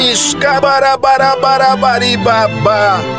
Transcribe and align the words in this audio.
Escabarabarabarabariba 0.00 2.48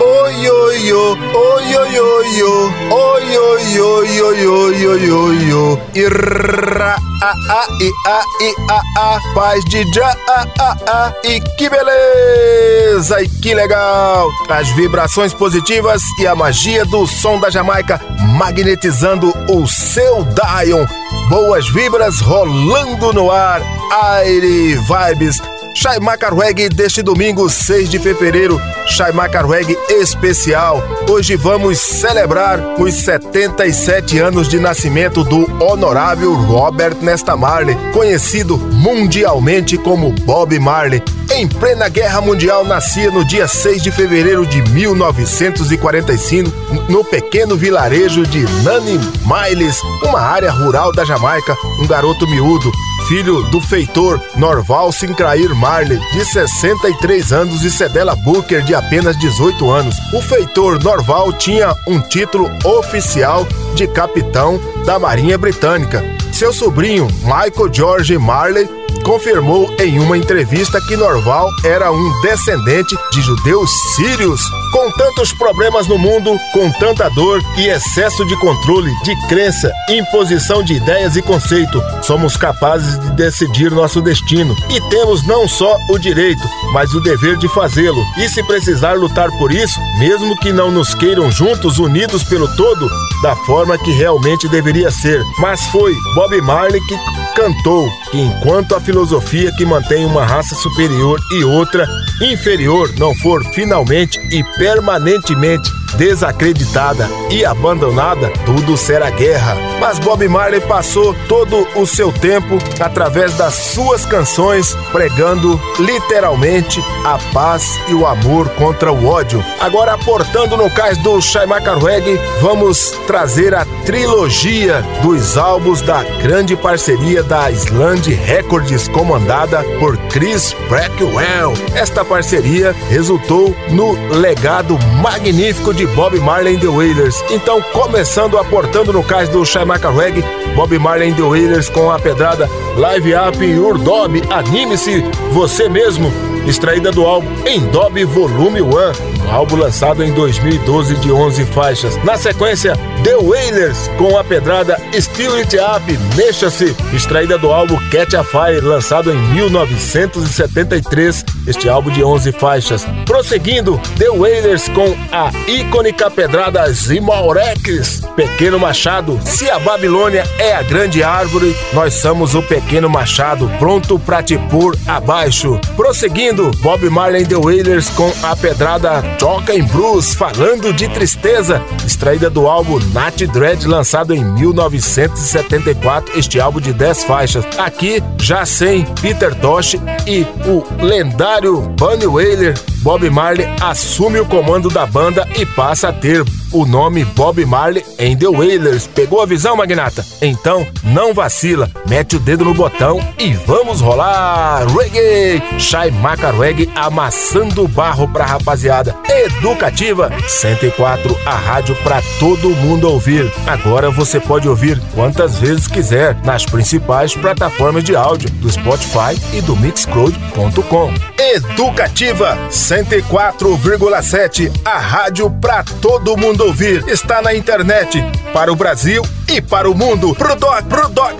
Oi 0.01 0.49
oi 0.49 0.91
oi 0.91 0.91
oi 0.91 1.77
oi 1.77 1.99
oi 1.99 2.41
oi. 2.41 2.73
Oi 2.91 3.37
oi 3.37 3.79
oi 3.79 4.21
oi 4.21 4.47
oi 4.47 4.85
oi 5.11 5.53
oi 5.53 5.77
Irra 5.93 6.95
a 7.21 7.29
a 7.29 7.67
i 7.79 7.91
a 8.07 8.23
i 8.41 8.55
a 8.67 8.81
a. 8.97 9.19
Paz 9.35 9.63
de 9.65 9.85
já 9.93 10.17
a 10.27 10.47
a 10.59 10.75
a. 10.87 11.13
E 11.23 11.39
que 11.55 11.69
beleza 11.69 13.21
e 13.21 13.29
que 13.29 13.53
legal. 13.53 14.31
As 14.49 14.67
vibrações 14.69 15.35
positivas 15.35 16.01
e 16.17 16.25
a 16.25 16.33
magia 16.33 16.83
do 16.85 17.05
som 17.05 17.39
da 17.39 17.51
Jamaica 17.51 18.01
magnetizando 18.39 19.31
o 19.47 19.67
seu 19.67 20.25
Dion. 20.25 20.87
Boas 21.29 21.69
vibras 21.69 22.19
rolando 22.19 23.13
no 23.13 23.29
ar. 23.29 23.61
Aire 23.91 24.77
Vibes 24.77 25.39
Shaimaka 25.73 26.29
Reggae 26.29 26.69
deste 26.69 27.01
domingo, 27.01 27.49
6 27.49 27.89
de 27.89 27.97
fevereiro, 27.97 28.61
Shaimaka 28.87 29.41
Reggae 29.41 29.77
especial. 29.89 30.83
Hoje 31.09 31.35
vamos 31.35 31.79
celebrar 31.79 32.59
os 32.77 32.93
77 32.93 34.19
anos 34.19 34.47
de 34.47 34.59
nascimento 34.59 35.23
do 35.23 35.47
honorável 35.63 36.33
Robert 36.33 36.97
Nesta 37.01 37.37
Marley, 37.37 37.75
conhecido 37.93 38.57
mundialmente 38.57 39.77
como 39.77 40.11
Bob 40.11 40.59
Marley. 40.59 41.01
Em 41.33 41.47
plena 41.47 41.87
Guerra 41.87 42.19
Mundial, 42.19 42.65
nascia 42.65 43.09
no 43.09 43.23
dia 43.23 43.47
6 43.47 43.81
de 43.81 43.91
fevereiro 43.91 44.45
de 44.45 44.61
1945, 44.61 46.51
no 46.89 47.03
pequeno 47.05 47.55
vilarejo 47.55 48.23
de 48.27 48.43
Nani 48.63 48.99
Miles, 49.25 49.77
uma 50.03 50.19
área 50.19 50.51
rural 50.51 50.91
da 50.91 51.05
Jamaica, 51.05 51.55
um 51.79 51.87
garoto 51.87 52.27
miúdo, 52.27 52.69
filho 53.11 53.43
do 53.51 53.59
feitor 53.59 54.21
Norval 54.37 54.89
Sinclair 54.89 55.53
Marley, 55.53 55.99
de 56.13 56.23
63 56.23 57.33
anos, 57.33 57.61
e 57.61 57.69
Cedella 57.69 58.15
Booker, 58.15 58.63
de 58.63 58.73
apenas 58.73 59.19
18 59.19 59.69
anos. 59.69 59.97
O 60.13 60.21
feitor 60.21 60.81
Norval 60.81 61.33
tinha 61.33 61.75
um 61.85 61.99
título 61.99 62.49
oficial 62.63 63.45
de 63.75 63.85
capitão 63.85 64.57
da 64.85 64.97
Marinha 64.97 65.37
Britânica. 65.37 66.01
Seu 66.31 66.53
sobrinho, 66.53 67.05
Michael 67.23 67.73
George 67.73 68.17
Marley, 68.17 68.69
confirmou 69.01 69.73
em 69.79 69.99
uma 69.99 70.17
entrevista 70.17 70.79
que 70.87 70.95
Norval 70.95 71.49
era 71.63 71.91
um 71.91 72.21
descendente 72.21 72.95
de 73.11 73.21
judeus 73.21 73.69
sírios. 73.95 74.41
Com 74.71 74.91
tantos 74.91 75.33
problemas 75.33 75.87
no 75.87 75.97
mundo, 75.97 76.37
com 76.53 76.71
tanta 76.71 77.09
dor 77.09 77.41
e 77.57 77.67
excesso 77.67 78.25
de 78.25 78.35
controle, 78.37 78.91
de 79.03 79.15
crença, 79.27 79.71
imposição 79.89 80.63
de 80.63 80.75
ideias 80.75 81.15
e 81.15 81.21
conceito, 81.21 81.81
somos 82.01 82.37
capazes 82.37 82.99
de 82.99 83.11
decidir 83.11 83.71
nosso 83.71 84.01
destino 84.01 84.55
e 84.69 84.79
temos 84.89 85.25
não 85.27 85.47
só 85.47 85.77
o 85.89 85.97
direito, 85.97 86.43
mas 86.73 86.93
o 86.93 87.01
dever 87.01 87.37
de 87.37 87.47
fazê-lo. 87.49 88.01
E 88.17 88.29
se 88.29 88.41
precisar 88.43 88.93
lutar 88.93 89.29
por 89.37 89.51
isso, 89.51 89.79
mesmo 89.99 90.37
que 90.37 90.51
não 90.51 90.71
nos 90.71 90.95
queiram 90.95 91.31
juntos, 91.31 91.79
unidos 91.79 92.23
pelo 92.23 92.47
todo, 92.55 92.89
da 93.21 93.35
forma 93.35 93.77
que 93.77 93.91
realmente 93.91 94.47
deveria 94.47 94.89
ser. 94.89 95.21
Mas 95.39 95.65
foi 95.67 95.93
Bob 96.15 96.41
Marley 96.41 96.81
que 96.81 96.95
cantou 97.35 97.89
que 98.11 98.19
enquanto 98.19 98.75
a 98.75 98.81
filosofia 98.91 99.53
que 99.53 99.65
mantém 99.65 100.05
uma 100.05 100.25
raça 100.25 100.53
superior 100.53 101.17
e 101.31 101.45
outra 101.45 101.87
inferior 102.21 102.91
não 102.97 103.15
for 103.15 103.41
finalmente 103.53 104.19
e 104.29 104.43
permanentemente 104.57 105.71
desacreditada 105.97 107.09
e 107.29 107.45
abandonada, 107.45 108.31
tudo 108.45 108.77
será 108.77 109.09
guerra. 109.09 109.55
Mas 109.79 109.99
Bob 109.99 110.27
Marley 110.27 110.61
passou 110.61 111.15
todo 111.27 111.67
o 111.75 111.85
seu 111.85 112.11
tempo 112.11 112.57
através 112.79 113.35
das 113.35 113.53
suas 113.53 114.05
canções 114.05 114.75
pregando 114.91 115.59
literalmente 115.79 116.83
a 117.03 117.17
paz 117.33 117.79
e 117.87 117.93
o 117.93 118.05
amor 118.05 118.49
contra 118.49 118.91
o 118.91 119.07
ódio. 119.07 119.43
Agora, 119.59 119.93
aportando 119.93 120.55
no 120.57 120.69
cais 120.69 120.97
do 120.99 121.21
Shaimaka 121.21 121.75
Reggae, 121.75 122.19
vamos 122.41 122.91
trazer 123.07 123.55
a 123.55 123.65
trilogia 123.85 124.81
dos 125.01 125.37
álbuns 125.37 125.81
da 125.81 126.03
grande 126.21 126.55
parceria 126.55 127.23
da 127.23 127.49
Island 127.49 128.13
Records 128.13 128.80
comandada 128.87 129.63
por 129.79 129.97
Chris 130.09 130.55
Blackwell. 130.69 131.53
Esta 131.75 132.03
parceria 132.03 132.75
resultou 132.89 133.55
no 133.69 133.93
legado 134.17 134.77
magnífico 135.01 135.73
de 135.73 135.85
Bob 135.87 136.19
Marley 136.19 136.55
and 136.55 136.59
the 136.59 136.67
Wailers. 136.67 137.23
Então, 137.29 137.61
começando 137.73 138.37
aportando 138.37 138.93
no 138.93 139.03
cais 139.03 139.29
do 139.29 139.45
Shaimaka 139.45 139.89
Reggae, 139.89 140.23
Bob 140.55 140.77
Marley 140.79 141.11
and 141.11 141.15
the 141.15 141.21
Wailers 141.21 141.69
com 141.69 141.91
a 141.91 141.99
pedrada 141.99 142.49
Live 142.77 143.13
Up 143.13 143.45
Urdob, 143.45 144.21
anime-se 144.29 145.03
você 145.31 145.67
mesmo, 145.69 146.11
extraída 146.47 146.91
do 146.91 147.05
álbum 147.05 147.29
Endob 147.47 148.03
Volume 148.05 148.61
1, 148.61 148.67
um 148.67 149.31
álbum 149.31 149.55
lançado 149.55 150.03
em 150.03 150.11
2012 150.13 150.95
de 150.95 151.11
11 151.11 151.45
faixas. 151.45 151.95
Na 152.03 152.17
sequência, 152.17 152.73
The 153.03 153.15
Wailers 153.17 153.89
com 153.97 154.17
a 154.17 154.23
pedrada 154.23 154.77
Still 154.93 155.35
It 155.35 155.57
Up, 155.57 155.99
Mexa-se, 156.15 156.75
extraída 156.93 157.37
do 157.37 157.51
álbum 157.51 157.77
Catch 157.89 158.13
a 158.13 158.23
Fire, 158.23 158.61
lançado 158.61 159.11
em 159.11 159.17
1973, 159.33 161.25
este 161.47 161.67
álbum 161.67 161.89
de 161.89 162.03
11 162.03 162.31
faixas. 162.31 162.85
Prosseguindo, 163.05 163.79
The 163.97 164.09
Wailers 164.09 164.69
com 164.69 164.95
a 165.11 165.31
icônica 165.47 166.11
pedrada 166.11 166.71
Zimaurex, 166.71 168.01
Pequeno 168.15 168.59
Machado. 168.59 169.19
Se 169.25 169.49
a 169.49 169.57
Babilônia 169.59 170.23
é 170.37 170.53
a 170.53 170.61
grande 170.61 171.01
árvore, 171.03 171.55
nós 171.73 171.95
somos 171.95 172.35
o 172.35 172.41
pequeno 172.43 172.89
machado, 172.89 173.49
pronto 173.57 173.97
pra 173.97 174.21
te 174.21 174.37
pôr 174.37 174.77
abaixo. 174.87 175.59
Prosseguindo, 175.75 176.30
Bob 176.31 176.89
Marley 176.89 177.25
The 177.25 177.35
Wailers 177.35 177.89
com 177.89 178.09
a 178.23 178.33
pedrada 178.35 179.01
Toca 179.19 179.53
em 179.53 179.63
Blues, 179.63 180.13
falando 180.13 180.71
de 180.71 180.87
tristeza, 180.87 181.61
extraída 181.85 182.29
do 182.29 182.47
álbum 182.47 182.79
Nat 182.93 183.21
Dread, 183.23 183.67
lançado 183.67 184.15
em 184.15 184.23
1974, 184.23 186.17
este 186.17 186.39
álbum 186.39 186.61
de 186.61 186.71
10 186.71 187.03
faixas. 187.03 187.43
Aqui, 187.57 188.01
já 188.17 188.45
sem 188.45 188.85
Peter 189.01 189.35
Tosh 189.35 189.75
e 190.07 190.25
o 190.47 190.63
lendário 190.81 191.61
Bunny 191.77 192.07
Wailer, 192.07 192.57
Bob 192.77 193.09
Marley 193.09 193.47
assume 193.59 194.19
o 194.19 194.25
comando 194.25 194.69
da 194.69 194.85
banda 194.85 195.27
e 195.37 195.45
passa 195.45 195.89
a 195.89 195.93
ter 195.93 196.23
o 196.51 196.65
nome 196.65 197.05
Bob 197.05 197.45
Marley 197.45 197.85
em 197.97 198.17
The 198.17 198.27
Wailers. 198.27 198.87
Pegou 198.87 199.21
a 199.21 199.25
visão, 199.25 199.55
magnata? 199.55 200.05
Então 200.21 200.65
não 200.83 201.13
vacila, 201.13 201.69
mete 201.87 202.15
o 202.15 202.19
dedo 202.19 202.43
no 202.43 202.53
botão 202.53 202.99
e 203.19 203.33
vamos 203.33 203.81
rolar! 203.81 204.65
Reggae! 204.67 205.41
Shai 205.59 205.91
Maca 205.91 206.20
Reggae 206.29 206.69
amassando 206.75 207.67
barro 207.67 208.07
pra 208.07 208.25
rapaziada. 208.25 208.95
Educativa 209.09 210.11
104, 210.27 211.17
a 211.25 211.35
rádio 211.35 211.75
para 211.77 212.01
todo 212.19 212.51
mundo 212.51 212.87
ouvir. 212.89 213.31
Agora 213.47 213.89
você 213.89 214.19
pode 214.19 214.47
ouvir 214.47 214.79
quantas 214.93 215.39
vezes 215.39 215.67
quiser 215.67 216.15
nas 216.23 216.45
principais 216.45 217.15
plataformas 217.15 217.83
de 217.83 217.95
áudio 217.95 218.29
do 218.29 218.51
Spotify 218.51 219.19
e 219.33 219.41
do 219.41 219.55
Mixcloud.com. 219.55 220.93
Educativa 221.17 222.37
104,7, 222.49 224.51
a 224.65 224.77
rádio 224.77 225.29
para 225.29 225.63
todo 225.81 226.17
mundo 226.17 226.45
ouvir. 226.45 226.83
Está 226.87 227.21
na 227.21 227.33
internet 227.33 228.03
para 228.33 228.51
o 228.51 228.55
Brasil 228.55 229.01
e 229.27 229.41
para 229.41 229.69
o 229.69 229.75
mundo. 229.75 230.13
Pro 230.15 230.35
doc, 230.35 230.63
pro 230.63 230.89
doc. 230.89 231.13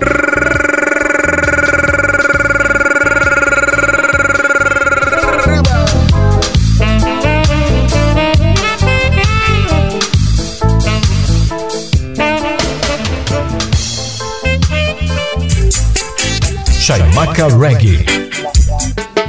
Chaimaca 17.22 17.46
Reggae. 17.56 18.04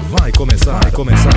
Vai 0.09 0.31
começar, 0.31 0.79
vai 0.81 0.91
começar, 0.91 1.31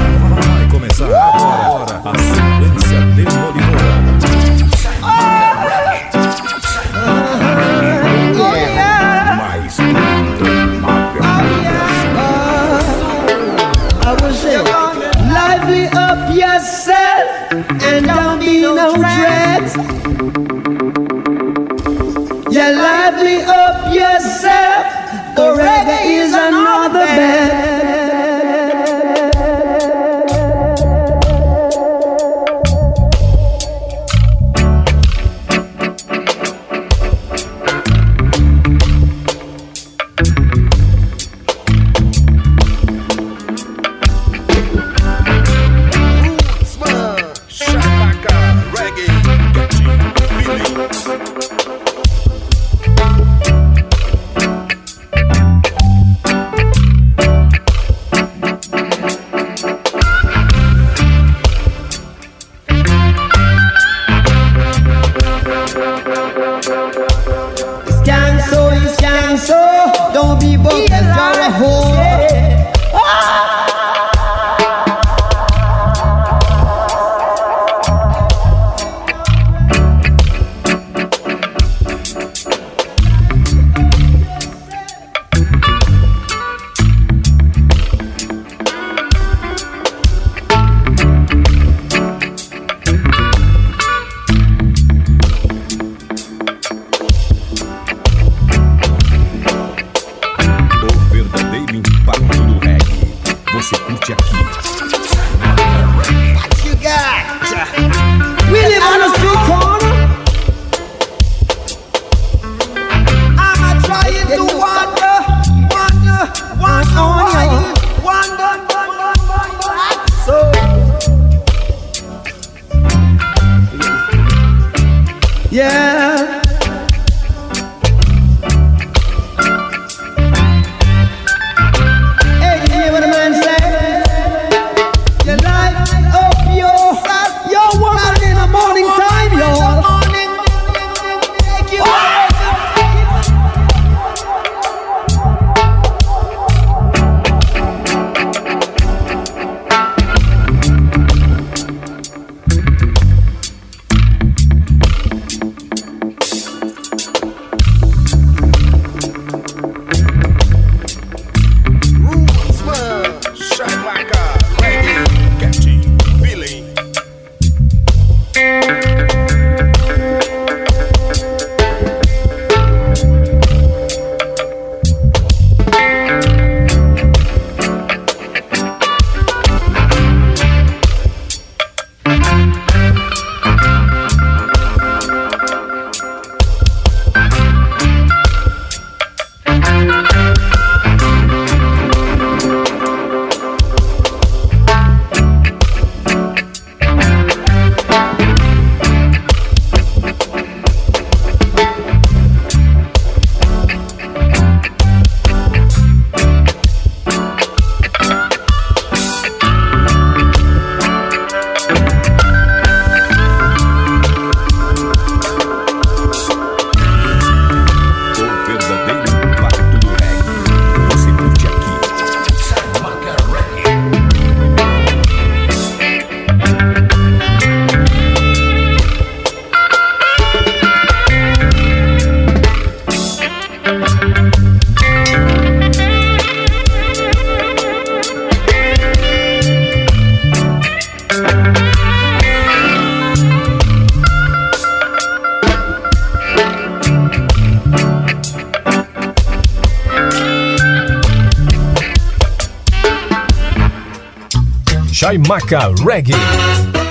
Chaimaca 255.06 255.72
Reggae. 255.86 256.18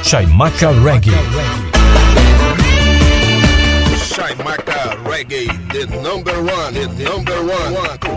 Chaimaca 0.01 0.71
Reggae. 0.85 1.11
Chaimaca 4.07 4.95
Reggae, 5.03 5.47
the 5.73 5.85
number 6.01 6.31
one, 6.31 6.73
the 6.75 6.87
number 7.03 7.43
one. 7.43 8.14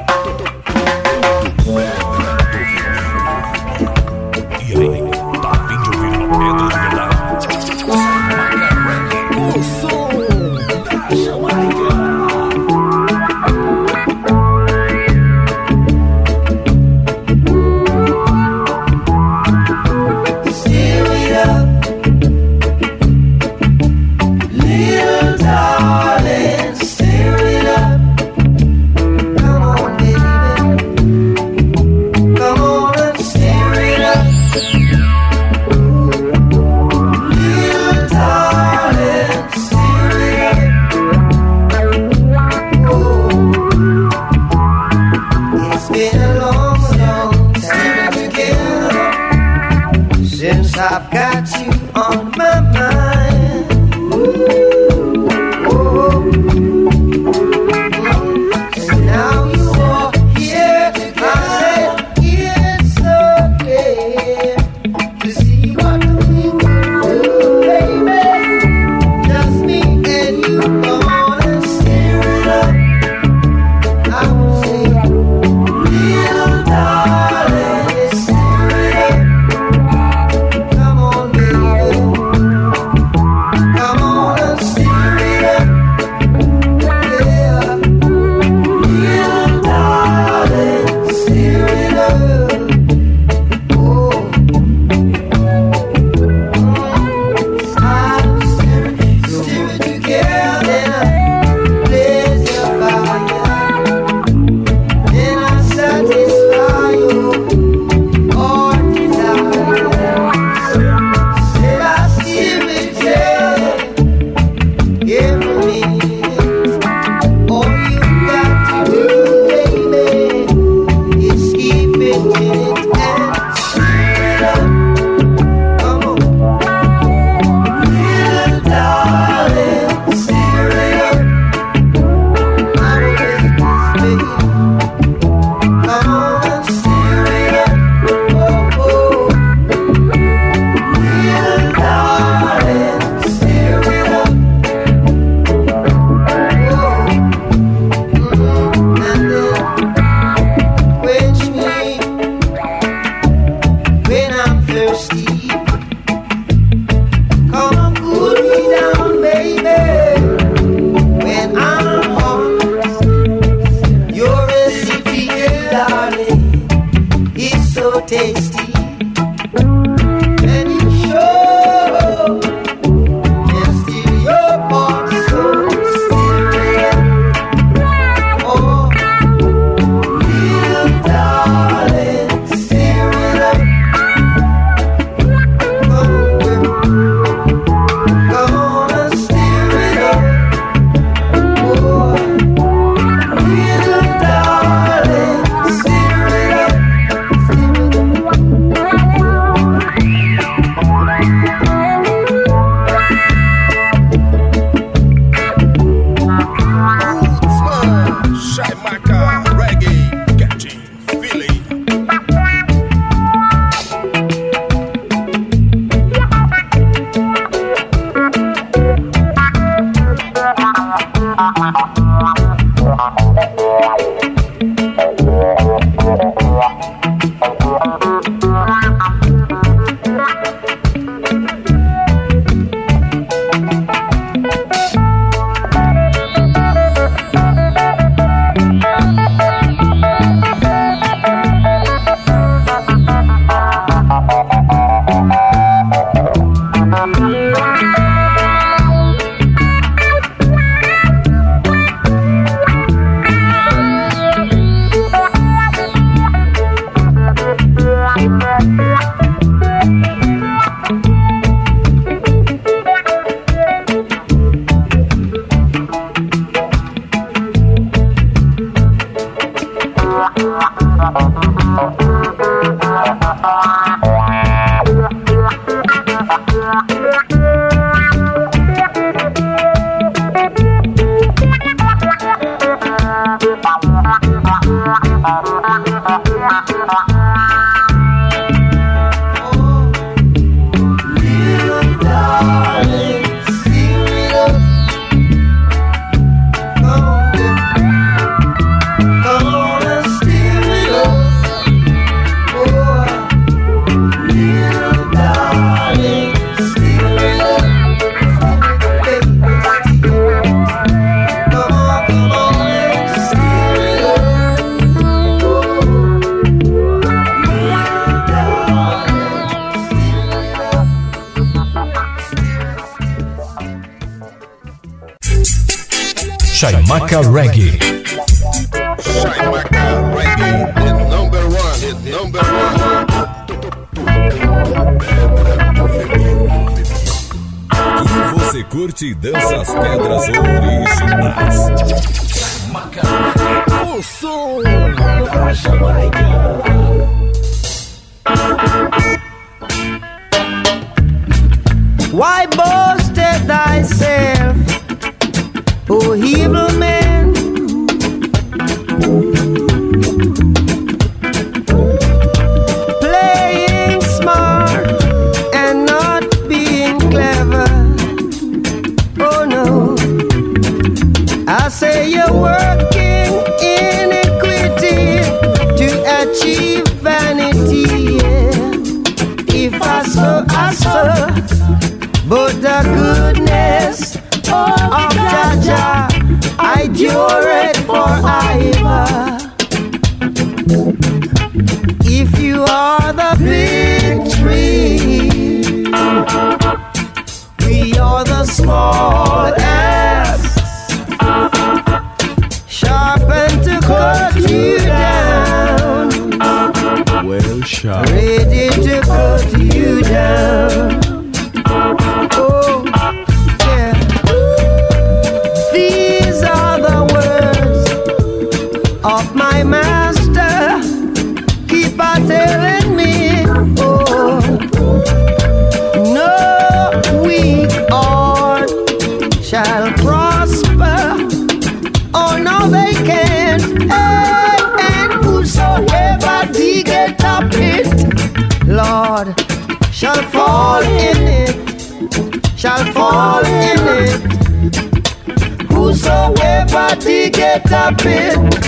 Dig 447.69 447.77
up 447.77 448.01
it, 448.07 448.68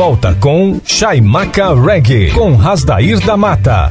Volta 0.00 0.34
com 0.40 0.80
Chaimaca 0.82 1.74
Reggae, 1.74 2.30
com 2.30 2.54
Rasdair 2.56 3.20
da 3.20 3.36
Mata. 3.36 3.90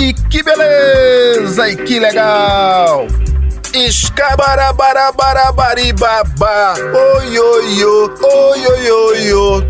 E 0.00 0.12
que 0.12 0.44
beleza 0.44 1.68
e 1.68 1.74
que 1.74 1.98
legal. 1.98 3.08
Escabarabarabarabariba. 3.74 6.22
Oi, 6.94 7.38
oi, 7.38 7.84
oi, 7.84 8.10
oi, 8.22 8.66
oi, 8.66 8.98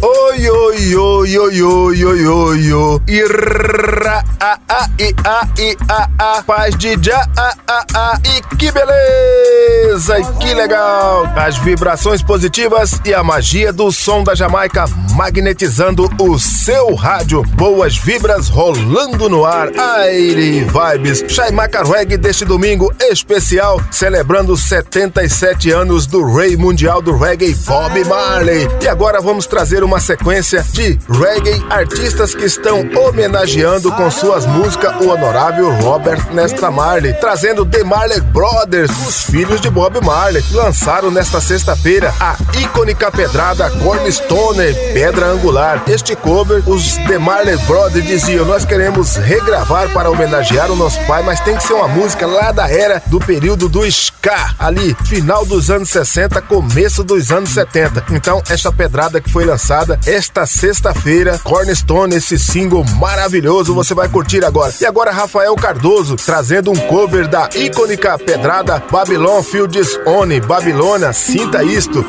oi, 0.00 0.48
oi, 0.48 0.96
oi, 0.96 1.36
oi, 1.36 1.62
oi, 1.62 2.04
oi, 2.04 2.26
oi, 2.26 2.72
oi. 2.72 3.00
Irra, 3.08 4.24
a, 4.40 4.58
a, 4.68 4.88
i, 4.98 5.14
a, 5.24 5.48
i, 5.58 5.76
a, 5.88 6.08
a. 6.18 6.42
Paz 6.42 6.76
de 6.76 6.96
já, 7.02 7.26
a, 7.36 7.54
a, 7.66 7.84
a. 7.94 8.20
E 8.24 8.40
que 8.56 8.70
beleza 8.70 10.20
e 10.20 10.24
que 10.38 10.54
legal. 10.54 11.26
As 11.36 11.58
vibrações 11.58 12.22
positivas 12.22 13.00
e 13.04 13.12
a 13.12 13.24
magia 13.24 13.72
do 13.72 13.90
som 13.90 14.22
da 14.22 14.32
Jamaica 14.34 14.84
magnetizando 15.14 16.08
o 16.20 16.38
seu 16.38 16.94
rádio. 16.94 17.42
Boas 17.54 17.96
vibras 17.96 18.48
rolando 18.48 19.28
no 19.28 19.44
ar. 19.44 19.70
Aire 19.76 20.64
vibes. 20.64 21.24
Chaimaca 21.28 21.82
Reggae 21.82 22.16
deste 22.16 22.44
domingo 22.44 22.94
especial 23.00 23.80
celebrando 23.90 24.52
os 24.52 24.62
77 24.64 25.70
anos 25.70 26.06
do 26.06 26.24
rei 26.24 26.56
mundial 26.56 27.00
do 27.00 27.16
reggae, 27.16 27.54
Bob 27.66 28.04
Marley. 28.04 28.68
E 28.80 28.88
agora 28.88 29.20
vamos 29.20 29.46
trazer 29.46 29.82
uma 29.82 30.00
sequência 30.00 30.64
de 30.72 30.98
reggae 31.08 31.64
artistas 31.70 32.34
que 32.34 32.44
estão 32.44 32.88
homenageando 32.96 33.90
com 33.92 34.10
suas 34.10 34.46
músicas 34.46 34.94
o 35.00 35.08
honorável 35.08 35.70
Robert 35.80 36.32
Nesta 36.32 36.70
Marley, 36.70 37.14
trazendo 37.14 37.64
The 37.64 37.84
Marley 37.84 38.20
Brothers, 38.20 38.90
os 39.06 39.22
filhos 39.24 39.60
de 39.60 39.70
Bob 39.70 40.00
Marley. 40.04 40.44
Lançaram 40.52 41.10
nesta 41.10 41.40
sexta-feira 41.40 42.12
a 42.20 42.36
icônica 42.60 43.10
pedrada 43.10 43.70
Cornerstone, 43.70 44.74
Pedra 44.92 45.26
Angular. 45.26 45.82
Este 45.86 46.14
cover, 46.16 46.62
os 46.66 46.96
The 47.08 47.18
Marley 47.18 47.56
Brothers 47.58 48.06
diziam: 48.06 48.44
Nós 48.44 48.64
queremos 48.64 49.16
regravar 49.16 49.88
para 49.92 50.10
homenagear 50.10 50.70
o 50.70 50.76
nosso 50.76 51.00
pai, 51.06 51.22
mas 51.22 51.40
tem 51.40 51.56
que 51.56 51.62
ser 51.62 51.74
uma 51.74 51.88
música 51.88 52.26
lá 52.26 52.52
da 52.52 52.68
era 52.68 53.02
do 53.06 53.18
período 53.18 53.68
do 53.68 53.77
dois 53.78 54.10
ali, 54.58 54.96
final 55.06 55.44
dos 55.46 55.70
anos 55.70 55.88
60, 55.90 56.42
começo 56.42 57.04
dos 57.04 57.30
anos 57.30 57.50
70. 57.50 58.04
Então, 58.10 58.42
esta 58.48 58.72
pedrada 58.72 59.20
que 59.20 59.30
foi 59.30 59.44
lançada 59.44 59.98
esta 60.06 60.44
sexta-feira, 60.46 61.38
Cornerstone, 61.38 62.16
esse 62.16 62.38
single 62.38 62.84
maravilhoso, 62.96 63.74
você 63.74 63.94
vai 63.94 64.08
curtir 64.08 64.44
agora. 64.44 64.74
E 64.80 64.86
agora, 64.86 65.12
Rafael 65.12 65.54
Cardoso 65.54 66.16
trazendo 66.16 66.70
um 66.70 66.76
cover 66.76 67.28
da 67.28 67.48
icônica 67.54 68.18
pedrada 68.18 68.82
Babylon 68.90 69.42
Fields 69.42 69.98
On, 70.06 70.28
Babilônia, 70.46 71.12
sinta 71.12 71.62
isto. 71.62 72.04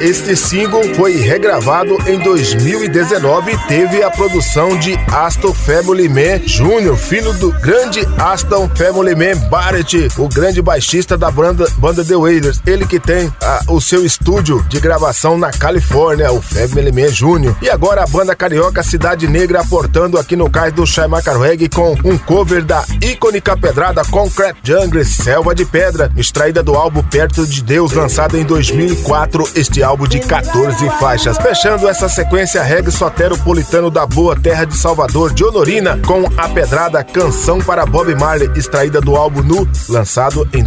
Este 0.00 0.36
single 0.36 0.94
foi 0.94 1.16
regravado 1.16 1.96
em 2.06 2.18
2019 2.18 3.52
e 3.52 3.58
teve 3.66 4.02
a 4.02 4.10
produção 4.10 4.76
de 4.78 4.94
Aston 5.10 5.52
Family 5.52 6.08
Man 6.08 6.38
Jr., 6.46 6.96
filho 6.96 7.32
do 7.34 7.52
grande 7.52 8.06
Aston 8.18 8.68
Family 8.76 9.14
Man 9.14 9.48
Barrett, 9.48 10.08
o 10.18 10.28
grande 10.28 10.60
baixista 10.60 11.16
da 11.22 11.30
banda, 11.30 11.68
banda 11.78 12.04
The 12.04 12.16
Wailers. 12.16 12.60
Ele 12.66 12.84
que 12.84 12.98
tem 12.98 13.32
ah, 13.40 13.60
o 13.68 13.80
seu 13.80 14.04
estúdio 14.04 14.60
de 14.68 14.80
gravação 14.80 15.38
na 15.38 15.52
Califórnia, 15.52 16.32
o 16.32 16.42
Family 16.42 16.90
Man 16.90 17.12
Jr. 17.12 17.54
E 17.62 17.70
agora 17.70 18.02
a 18.02 18.06
banda 18.08 18.34
carioca 18.34 18.82
Cidade 18.82 19.28
Negra 19.28 19.60
aportando 19.60 20.18
aqui 20.18 20.34
no 20.34 20.50
cais 20.50 20.72
do 20.72 20.84
Shai 20.84 21.06
Reggae 21.40 21.68
com 21.68 21.96
um 22.04 22.18
cover 22.18 22.64
da 22.64 22.84
icônica 23.00 23.56
pedrada 23.56 24.04
Concrete 24.04 24.58
Jungle, 24.64 25.04
Selva 25.04 25.54
de 25.54 25.64
Pedra, 25.64 26.10
extraída 26.16 26.60
do 26.60 26.74
álbum 26.74 27.04
Perto 27.04 27.46
de 27.46 27.62
Deus, 27.62 27.92
lançado 27.92 28.36
em 28.36 28.42
2004, 28.42 29.48
este 29.54 29.80
álbum 29.80 30.08
de 30.08 30.18
14 30.18 30.90
faixas. 30.98 31.36
Fechando 31.36 31.88
essa 31.88 32.08
sequência 32.08 32.64
reggae 32.64 32.90
soteropolitano 32.90 33.92
da 33.92 34.04
boa 34.04 34.34
terra 34.34 34.64
de 34.64 34.76
Salvador, 34.76 35.32
de 35.32 35.44
Honorina, 35.44 36.00
com 36.04 36.24
a 36.36 36.48
pedrada 36.48 37.04
Canção 37.04 37.60
para 37.60 37.86
Bob 37.86 38.12
Marley, 38.16 38.50
extraída 38.56 39.00
do 39.00 39.14
álbum 39.14 39.42
Nu, 39.42 39.68
lançado 39.88 40.48
em 40.52 40.64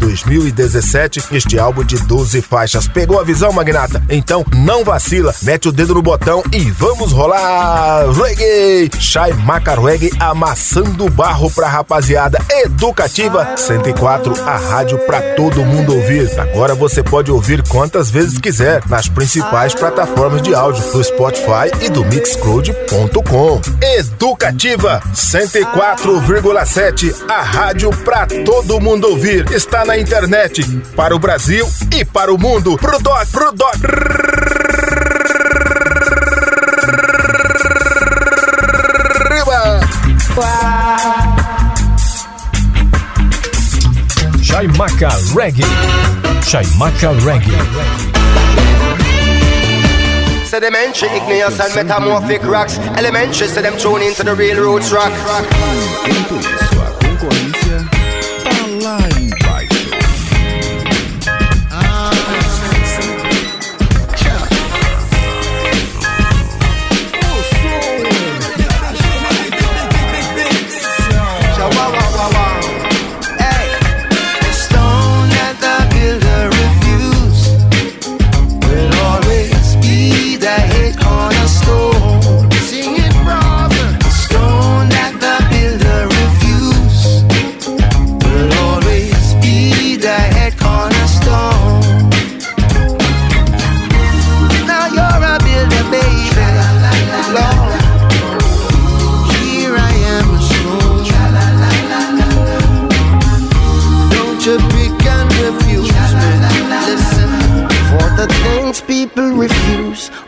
2017, 0.51 1.23
este 1.31 1.57
álbum 1.57 1.83
de 1.83 1.97
12 1.97 2.41
faixas. 2.41 2.87
Pegou 2.87 3.19
a 3.19 3.23
visão, 3.23 3.51
magnata? 3.51 4.03
Então 4.09 4.45
não 4.55 4.83
vacila, 4.83 5.33
mete 5.41 5.67
o 5.67 5.71
dedo 5.71 5.95
no 5.95 6.01
botão 6.01 6.43
e 6.51 6.59
vamos 6.71 7.11
rolar 7.11 8.05
reggae! 8.11 8.91
Shai 8.99 9.33
Maca 9.33 9.79
Reggae 9.79 10.11
amassando 10.19 11.09
barro 11.09 11.49
pra 11.51 11.67
rapaziada 11.67 12.39
educativa 12.49 13.55
104, 13.57 14.43
a 14.43 14.57
rádio 14.57 14.97
pra 14.99 15.21
todo 15.35 15.65
mundo 15.65 15.95
ouvir. 15.95 16.29
Agora 16.39 16.75
você 16.75 17.01
pode 17.01 17.31
ouvir 17.31 17.63
quantas 17.67 18.11
vezes 18.11 18.37
quiser 18.37 18.83
nas 18.87 19.07
principais 19.07 19.73
plataformas 19.73 20.41
de 20.41 20.53
áudio 20.53 20.83
do 20.91 21.01
Spotify 21.03 21.71
e 21.81 21.89
do 21.89 22.03
Mixcloud.com. 22.05 23.61
Educativa 23.97 25.01
104,7, 25.13 27.15
a 27.29 27.41
rádio 27.41 27.89
pra 28.03 28.27
todo 28.45 28.81
mundo 28.81 29.07
ouvir. 29.07 29.49
Está 29.51 29.85
na 29.85 29.97
internet 29.97 30.34
para 30.97 31.15
o 31.15 31.19
Brasil 31.19 31.65
e 31.97 32.03
para 32.03 32.33
o 32.33 32.37
mundo. 32.37 32.75
Pro 32.77 32.99
doc, 32.99 33.25
pro 33.31 33.53
doc. 33.53 33.73
Chaimaca 44.41 45.09
Reggae. 45.33 45.63
Chaimaca 46.43 47.11
Reggae. 47.23 47.55
Sedimentary, 50.45 51.15
igneous 51.15 51.59
and 51.61 51.73
metamorphic 51.75 52.43
rocks. 52.43 52.77
Elementary, 52.97 53.47
so 53.47 53.61
them 53.61 53.77
tune 53.77 54.01
into 54.01 54.23
the 54.23 54.35
real 54.35 54.59
roots 54.61 54.91
rock. 54.91 55.13
Enquanto 56.05 56.65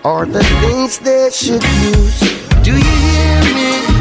are 0.08 0.26
the 0.26 0.42
things 0.62 1.00
they 1.00 1.30
should 1.30 1.62
use. 1.62 2.20
Do 2.64 2.72
you 2.72 2.82
hear 2.82 3.42
me? 3.56 3.97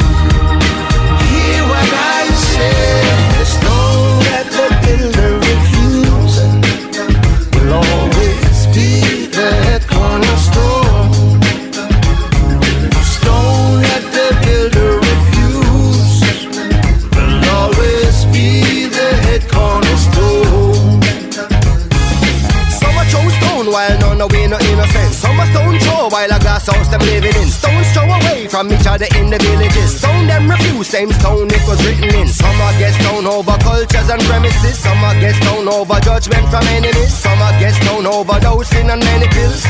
Same 30.86 31.10
stone 31.12 31.48
it 31.50 31.66
was 31.66 31.84
written 31.84 32.14
in. 32.14 32.28
Some 32.28 32.60
a 32.60 32.70
get 32.78 32.94
stone 32.94 33.26
over 33.26 33.58
cultures 33.58 34.08
and 34.08 34.22
premises. 34.22 34.78
Some 34.78 35.02
a 35.02 35.18
get 35.18 35.34
stone 35.42 35.66
over 35.66 35.98
judgment 36.00 36.48
from 36.48 36.64
enemies. 36.68 37.12
Some 37.12 37.42
a 37.42 37.50
get 37.58 37.74
stone 37.74 38.06
over 38.06 38.38
dosing 38.38 38.88
and 38.88 39.02
many 39.02 39.26
pills. 39.26 39.64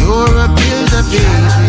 You're 0.00 0.36
a 0.44 0.48
baby. 0.48 0.72
Here 1.12 1.61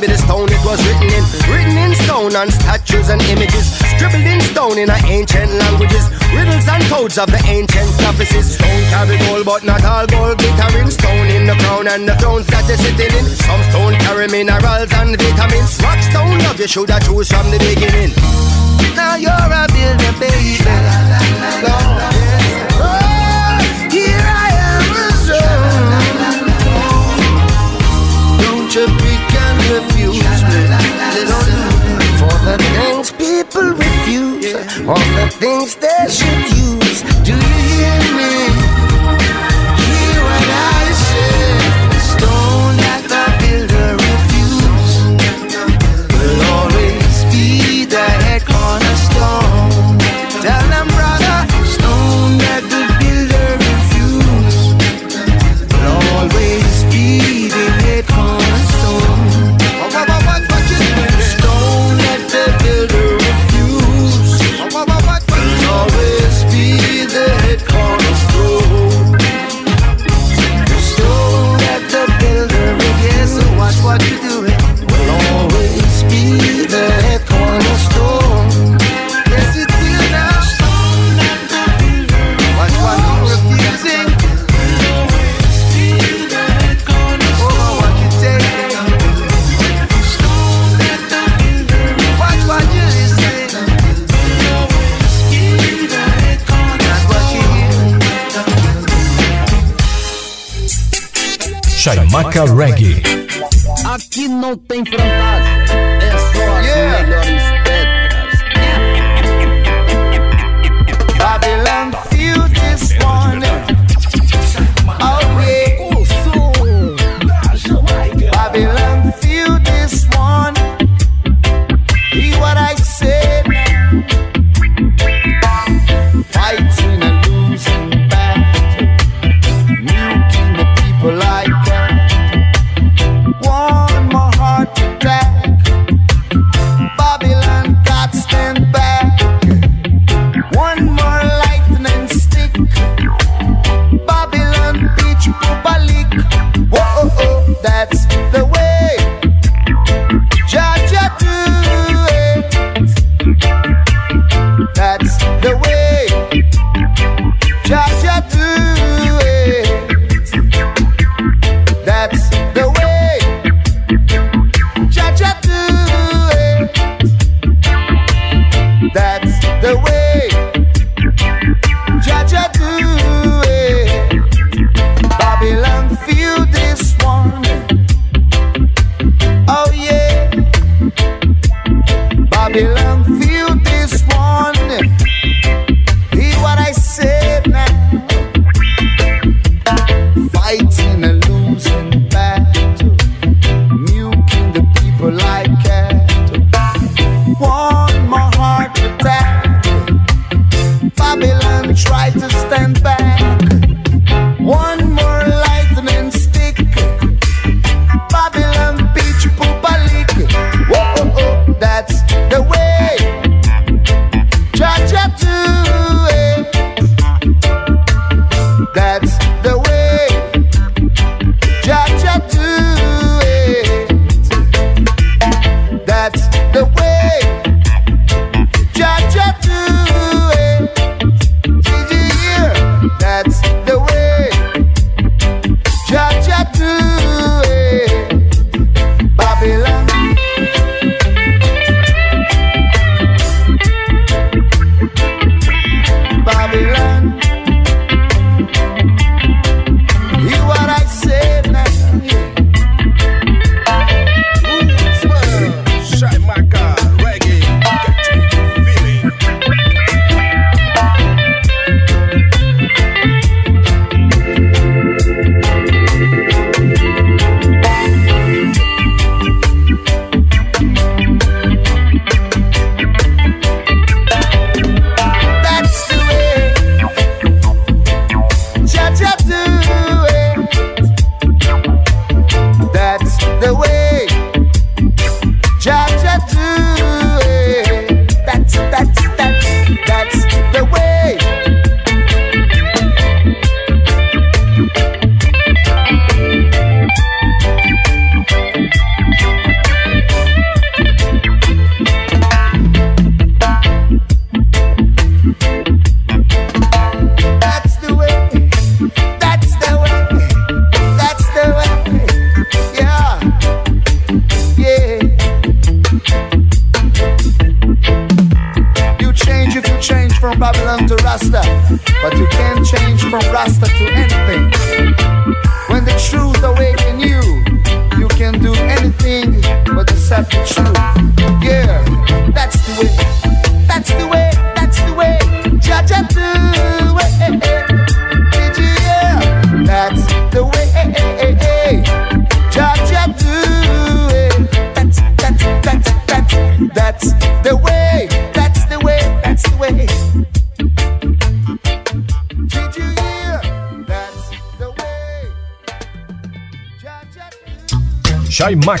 be 0.00 0.06
the 0.06 0.16
stone 0.18 0.48
it 0.50 0.64
was 0.64 0.80
written 0.86 1.10
in. 1.12 1.24
Written 1.50 1.76
in 1.76 1.94
stone 1.94 2.34
on 2.34 2.50
statues 2.50 3.10
and 3.10 3.20
images. 3.30 3.76
Scribbled 3.94 4.24
in 4.24 4.40
stone 4.40 4.78
in 4.78 4.88
our 4.90 5.02
ancient 5.06 5.52
languages. 5.60 6.08
Riddles 6.32 6.66
and 6.66 6.82
codes 6.88 7.18
of 7.18 7.30
the 7.30 7.40
ancient 7.46 7.90
prophecies. 8.00 8.54
Stone 8.56 8.84
carry 8.90 9.18
gold, 9.26 9.44
but 9.44 9.62
not 9.62 9.84
all 9.84 10.06
gold 10.06 10.38
glittering. 10.38 10.90
Stone 10.90 11.28
in 11.28 11.46
the 11.46 11.54
crown 11.62 11.86
and 11.88 12.08
the 12.08 12.14
thrones 12.16 12.46
that 12.48 12.66
you're 12.66 12.78
sitting 12.78 13.12
in. 13.18 13.24
Some 13.44 13.62
stone 13.70 13.94
carry 14.02 14.26
minerals 14.28 14.90
and 14.94 15.14
vitamins. 15.20 15.78
Rock 15.82 16.00
stone 16.00 16.38
love 16.48 16.58
you 16.58 16.68
should 16.68 16.90
have 16.90 17.04
choose 17.04 17.28
from 17.28 17.50
the 17.50 17.58
beginning. 17.58 18.10
Now 18.96 19.16
you're 19.16 19.30
a 19.30 19.66
builder, 19.68 20.12
baby. 20.18 20.58
Oh, 22.78 23.58
here 23.90 24.26
I 24.26 24.48
am 24.54 24.86
a 24.96 25.06
son. 25.22 26.14
Don't 28.42 28.74
you 28.74 28.86
Onde 28.86 29.13
for 30.54 32.36
the 32.46 32.56
things 32.76 33.10
people 33.10 33.74
refuse, 33.74 34.54
all 34.86 35.06
the 35.18 35.26
things 35.30 35.74
they 35.74 36.06
should 36.08 36.42
use. 36.56 37.02
Do 37.24 37.32
you 37.32 37.40
hear 37.40 38.02
me? 38.16 38.43
Reggae. 102.52 103.02
Aqui 103.84 104.28
não 104.28 104.56
tem 104.56 104.84
fronteira. 104.84 105.13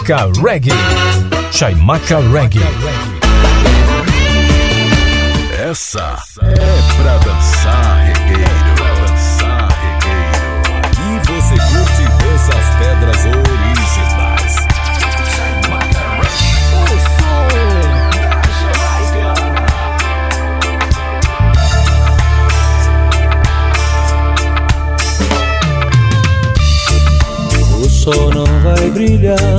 Chaimaca 0.04 0.30
Reggae. 0.42 0.70
Chaimaca 1.50 2.20
Reggae. 2.30 2.60
Essa 5.58 6.18
é 6.42 6.54
pra 7.00 7.16
dançar 7.24 8.04
reggae. 8.04 8.44
Pra 8.76 8.92
dançar 9.06 9.68
reggae. 9.80 10.24
Aqui 10.84 11.08
você 11.26 11.56
curte 11.56 12.04
danças 12.22 12.66
pedras 12.78 13.20
originais. 13.24 14.54
Chaimaca 15.34 16.04
Reggae. 16.20 16.52
O 16.92 16.96
som 17.08 17.48
da 17.48 18.20
Jamaica. 18.60 19.32
O 27.80 27.88
sol 27.88 28.28
não 28.34 28.46
vai 28.60 28.84
brilhar 28.90 29.53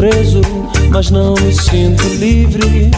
preso, 0.00 0.40
mas 0.88 1.10
não 1.10 1.34
me 1.34 1.52
sinto 1.52 2.02
livre. 2.14 2.90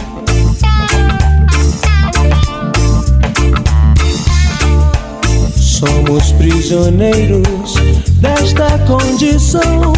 Somos 5.53 6.31
prisioneiros 6.31 7.73
desta 8.21 8.79
condição. 8.87 9.91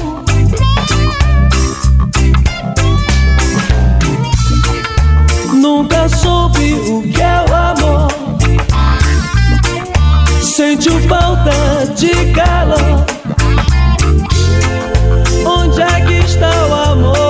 Nunca 5.53 6.09
soube 6.09 6.73
o 6.73 7.03
que 7.03 7.21
é 7.21 7.45
o 7.47 7.53
amor. 7.53 8.11
Sentiu 10.41 10.99
falta 11.01 11.85
de 11.95 12.33
calor. 12.33 13.14
Onde 15.65 15.81
é 15.81 16.01
que 16.01 16.13
está 16.23 16.67
o 16.67 16.73
amor? 16.75 17.24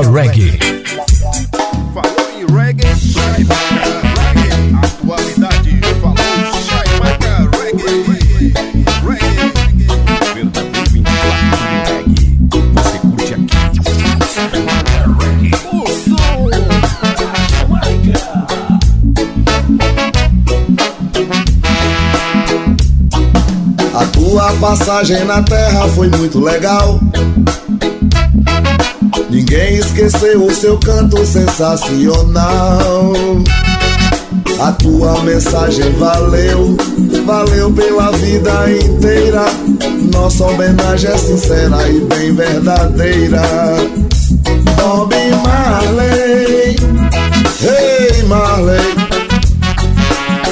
Reggae. 0.00 0.58
Falou 1.94 2.30
em 2.32 2.44
reggae, 2.52 2.96
Chaimaca 2.96 4.02
Reggae. 4.34 4.50
Atualidade, 4.82 5.80
falou 6.00 6.16
Chaimaca 6.62 7.34
Reggae. 7.56 7.94
Reggae. 9.06 9.52
Verdadeiro 10.34 10.96
emplacado 10.96 11.64
reggae. 11.86 12.26
Você 12.74 12.98
curte 12.98 13.32
aqui. 13.34 13.56
Reggae. 15.20 15.52
O 15.72 15.74
som 15.86 16.50
da 16.50 17.10
Jamaica. 17.50 18.18
A 23.94 24.04
tua 24.06 24.46
passagem 24.54 25.24
na 25.24 25.40
terra 25.42 25.88
foi 25.88 26.08
muito 26.08 26.40
legal. 26.40 26.98
Ninguém 29.34 29.78
esqueceu 29.78 30.44
o 30.44 30.54
seu 30.54 30.78
canto 30.78 31.26
sensacional. 31.26 33.12
A 34.60 34.70
tua 34.70 35.20
mensagem 35.24 35.90
valeu, 35.94 36.76
valeu 37.26 37.72
pela 37.72 38.12
vida 38.12 38.70
inteira. 38.70 39.44
Nossa 40.12 40.44
homenagem 40.44 41.10
é 41.10 41.18
sincera 41.18 41.88
e 41.88 42.00
bem 42.02 42.32
verdadeira. 42.32 43.42
Bob 44.76 45.12
Marley, 45.42 46.76
hey 47.60 48.22
Marley. 48.28 48.94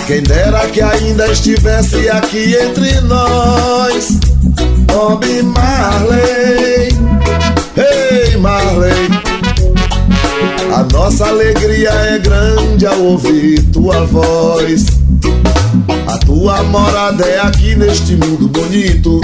Quem 0.09 0.24
dera 0.24 0.66
que 0.66 0.83
ainda 0.83 1.28
estivesse 1.28 2.09
aqui 2.11 2.57
entre 2.57 3.01
nós. 3.03 4.18
Bob 4.93 5.24
Marley, 5.45 6.89
hey 7.76 8.36
Marley. 8.36 8.92
A 10.74 10.82
nossa 10.84 11.26
alegria 11.26 11.90
é 11.90 12.18
grande 12.18 12.86
ao 12.86 12.98
ouvir 13.00 13.62
tua 13.70 14.04
voz. 14.06 14.86
A 16.06 16.18
tua 16.18 16.62
morada 16.64 17.24
é 17.24 17.40
aqui 17.40 17.74
neste 17.74 18.16
mundo 18.16 18.48
bonito. 18.48 19.20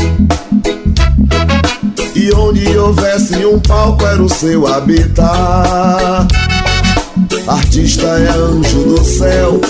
E 2.14 2.32
onde 2.32 2.76
houvesse 2.76 3.46
um 3.46 3.58
palco 3.60 4.04
era 4.04 4.22
o 4.22 4.28
seu 4.28 4.66
habitar. 4.66 6.26
Artista 7.46 8.06
é 8.06 8.28
anjo 8.28 8.82
do 8.84 9.04
céu, 9.04 9.60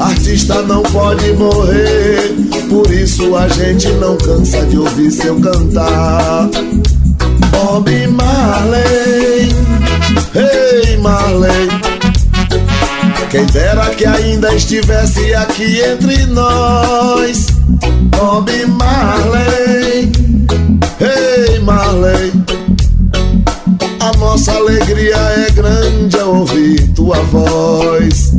artista 0.00 0.62
não 0.62 0.82
pode 0.82 1.32
morrer. 1.32 2.34
Por 2.68 2.90
isso 2.90 3.36
a 3.36 3.46
gente 3.48 3.88
não 3.92 4.16
cansa 4.16 4.64
de 4.66 4.78
ouvir 4.78 5.10
seu 5.10 5.38
cantar. 5.40 6.48
Bob 7.50 7.90
Marley, 8.08 9.52
hey 10.34 10.96
Marley. 10.98 11.68
Quem 13.30 13.44
dera 13.46 13.90
que 13.90 14.06
ainda 14.06 14.54
estivesse 14.54 15.34
aqui 15.34 15.80
entre 15.80 16.26
nós. 16.26 17.48
Bob 18.16 18.50
Marley, 18.66 20.12
hey 21.00 21.58
Marley. 21.60 22.32
A 24.00 24.12
nossa 24.18 24.52
alegria 24.52 25.16
é 25.16 25.50
grande 25.50 26.18
ao 26.18 26.36
ouvir 26.36 26.88
tua 26.94 27.20
voz. 27.24 28.32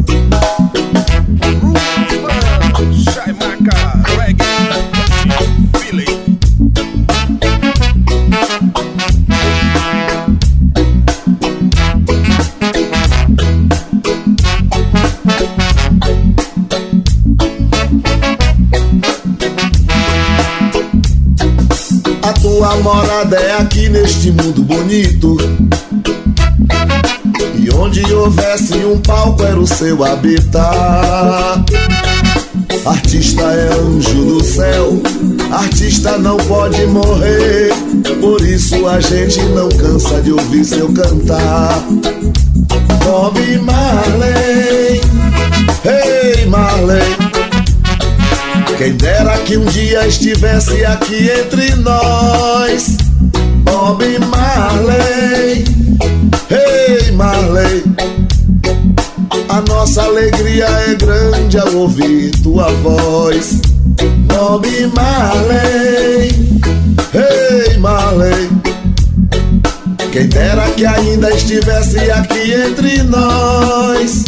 Morada 23.07 23.37
é 23.37 23.53
aqui 23.53 23.87
neste 23.87 24.31
mundo 24.31 24.63
bonito. 24.63 25.37
E 27.55 27.73
onde 27.73 28.01
houvesse 28.13 28.75
um 28.85 28.99
palco 28.99 29.43
era 29.43 29.57
o 29.57 29.65
seu 29.65 30.03
habitar. 30.03 31.63
Artista 32.85 33.43
é 33.43 33.73
anjo 33.79 34.25
do 34.25 34.43
céu, 34.43 35.01
artista 35.51 36.17
não 36.17 36.35
pode 36.35 36.85
morrer. 36.87 37.71
Por 38.19 38.41
isso 38.41 38.85
a 38.87 38.99
gente 38.99 39.41
não 39.41 39.69
cansa 39.69 40.21
de 40.21 40.33
ouvir 40.33 40.65
seu 40.65 40.91
cantar. 40.91 41.81
Bob 43.05 43.39
Marley, 43.59 45.01
hey 45.85 46.45
Marley. 46.45 47.26
Quem 48.77 48.93
dera 48.93 49.35
que 49.39 49.57
um 49.57 49.65
dia 49.65 50.07
estivesse 50.07 50.85
aqui 50.85 51.31
entre 51.31 51.73
nós. 51.77 52.97
Bob 53.63 54.03
Marley, 54.29 55.65
hey 56.51 57.11
Marley. 57.11 57.83
A 59.49 59.61
nossa 59.61 60.03
alegria 60.03 60.65
é 60.65 60.93
grande 60.93 61.57
ao 61.57 61.73
ouvir 61.73 62.29
tua 62.43 62.71
voz. 62.83 63.61
Bob 64.27 64.67
Marley, 64.95 66.29
hey 67.15 67.77
Marley. 67.79 68.49
Quem 70.11 70.27
dera 70.27 70.69
que 70.71 70.85
ainda 70.85 71.31
estivesse 71.31 72.11
aqui 72.11 72.53
entre 72.53 73.01
nós. 73.03 74.23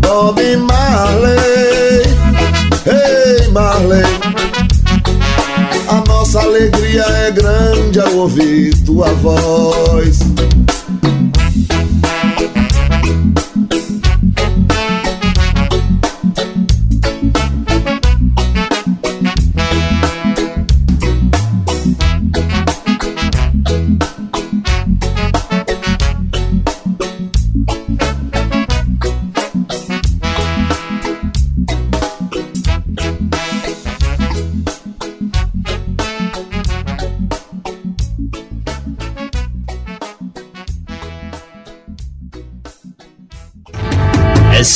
Bob 0.00 0.40
Marley, 0.56 2.02
hey 3.26 3.48
Marley. 3.48 4.02
A 5.88 6.08
nossa 6.08 6.40
alegria 6.40 7.02
é 7.02 7.30
grande 7.30 7.98
ao 8.00 8.14
ouvir 8.14 8.72
tua 8.84 9.12
voz. 9.14 10.20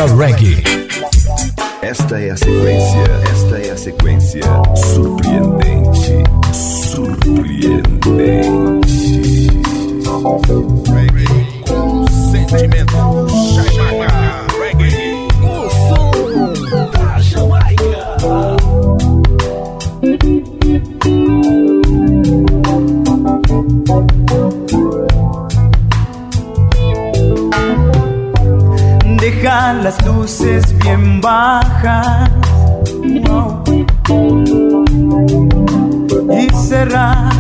Chaimaca 0.01 0.07
Reggae. 0.15 0.63
Esta 1.83 2.19
é 2.19 2.31
a 2.31 2.37
sequência, 2.37 3.05
esta 3.31 3.59
é 3.59 3.71
a 3.71 3.77
sequência 3.77 4.41
surpreendente, 4.95 6.25
surpreendente. 6.53 8.01
Com 11.67 12.07
sentimento, 12.33 12.97
Las 29.61 30.05
luces 30.07 30.65
bien 30.79 31.21
bajas 31.21 32.31
y 36.33 36.49
cerrar 36.67 37.31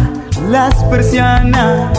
las 0.51 0.75
persianas. 0.85 1.99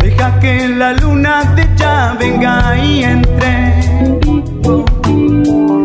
Deja 0.00 0.40
que 0.40 0.68
la 0.68 0.94
luna 0.94 1.44
de 1.54 1.68
ya 1.76 2.16
venga 2.18 2.76
y 2.78 3.04
entre 3.04 3.80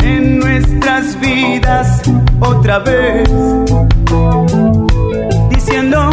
en 0.04 0.40
nuestras 0.40 1.20
vidas 1.20 2.02
otra 2.40 2.80
vez, 2.80 3.30
diciendo. 5.50 6.10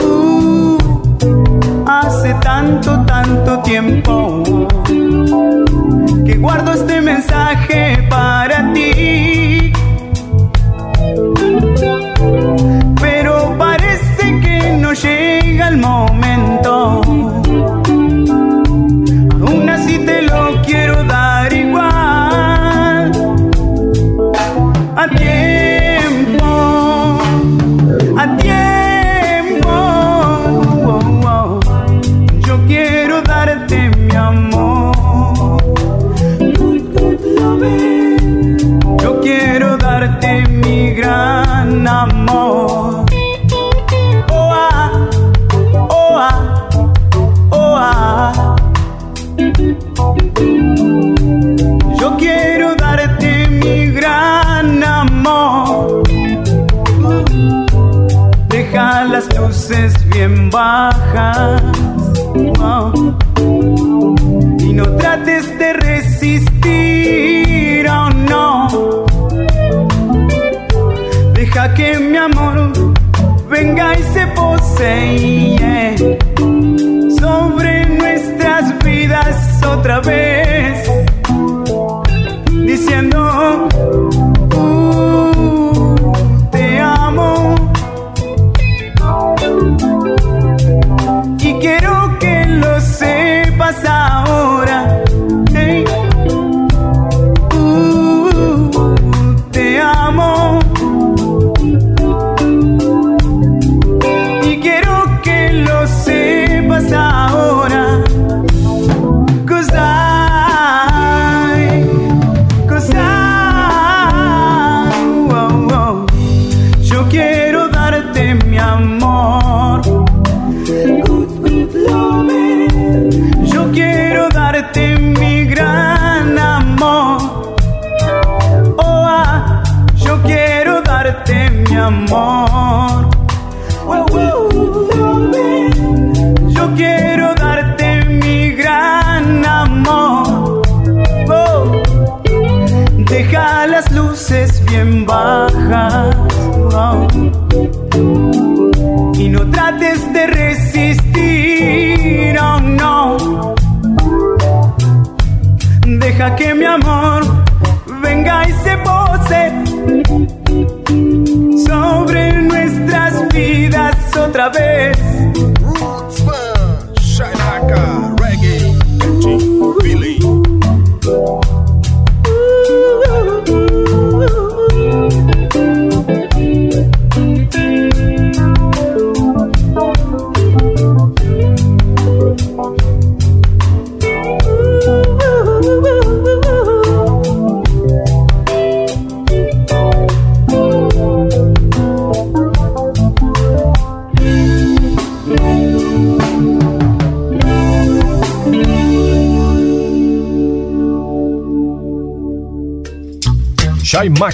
"Uh, 0.00 0.78
Hace 1.86 2.34
tanto, 2.34 3.04
tanto 3.28 3.60
tiempo 3.62 4.42
que 6.24 6.34
guardo 6.38 6.72
este 6.72 7.00
mensaje 7.02 8.06
para 8.08 8.72
ti. 8.72 9.47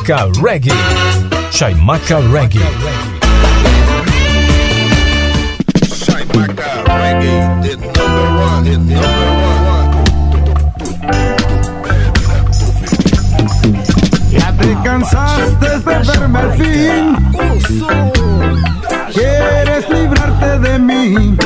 Shaimaka 0.04 0.28
Reggae. 0.42 0.76
Shaimaka 1.50 2.20
Reggae. 2.28 2.60
Shaimaka 6.02 6.68
Reggae, 7.00 7.36
the 7.62 7.72
number 7.80 8.28
one, 8.44 8.64
the 8.64 8.76
number 8.76 9.30
one. 9.72 9.90
Ya 14.30 14.48
Te 14.58 14.70
cansaste 14.84 15.68
de 15.70 15.98
verme 16.04 16.38
al 16.38 16.50
fin. 16.58 17.04
Quieres 19.14 19.84
librarte 19.88 20.58
de 20.58 20.78
mí. 20.78 21.36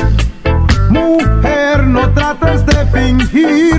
Mujer, 0.89 1.87
no 1.87 2.11
trates 2.11 2.65
de 2.65 2.85
fingir 2.87 3.78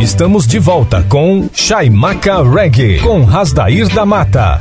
Estamos 0.00 0.46
de 0.46 0.58
volta 0.58 1.02
com 1.08 1.48
Chaimaca 1.54 2.42
Reggae, 2.42 3.00
com 3.00 3.24
Rasdair 3.24 3.88
da 3.94 4.04
Mata. 4.04 4.58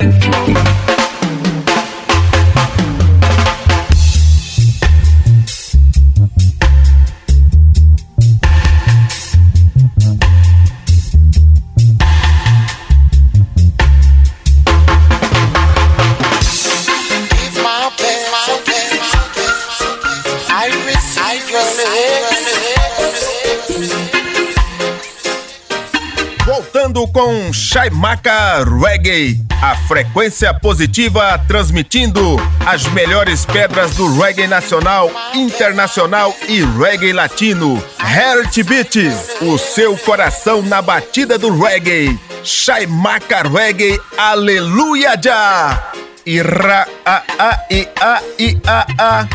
Com 27.74 27.80
Shaimaka 27.80 28.64
Reggae, 28.64 29.40
a 29.62 29.76
frequência 29.76 30.54
positiva 30.54 31.40
transmitindo 31.48 32.38
as 32.66 32.86
melhores 32.90 33.46
pedras 33.46 33.96
do 33.96 34.20
reggae 34.20 34.48
nacional, 34.48 35.10
internacional 35.34 36.36
e 36.48 36.64
reggae 36.64 37.12
latino. 37.12 37.84
Heartbeat, 38.00 39.10
o 39.42 39.58
seu 39.58 39.98
coração 39.98 40.62
na 40.62 40.82
batida 40.82 41.38
do 41.38 41.50
reggae. 41.60 42.18
Shaimaka 42.44 43.42
Reggae, 43.44 44.00
aleluia 44.18 45.20
já! 45.22 45.92
Ira 46.26 46.88
a 47.06 47.24
a 47.40 47.66
i 47.72 47.88
a 48.00 48.22
i 48.38 48.62
a 48.68 48.86
a, 49.00 49.28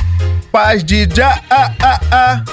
paz 0.52 0.84
de 0.84 1.08
já 1.12 1.40
a 1.50 1.72
a 1.82 2.00
a. 2.12 2.44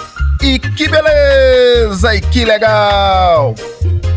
E 0.42 0.60
que 0.60 0.88
beleza 0.88 2.16
e 2.16 2.22
que 2.22 2.44
legal! 2.44 3.56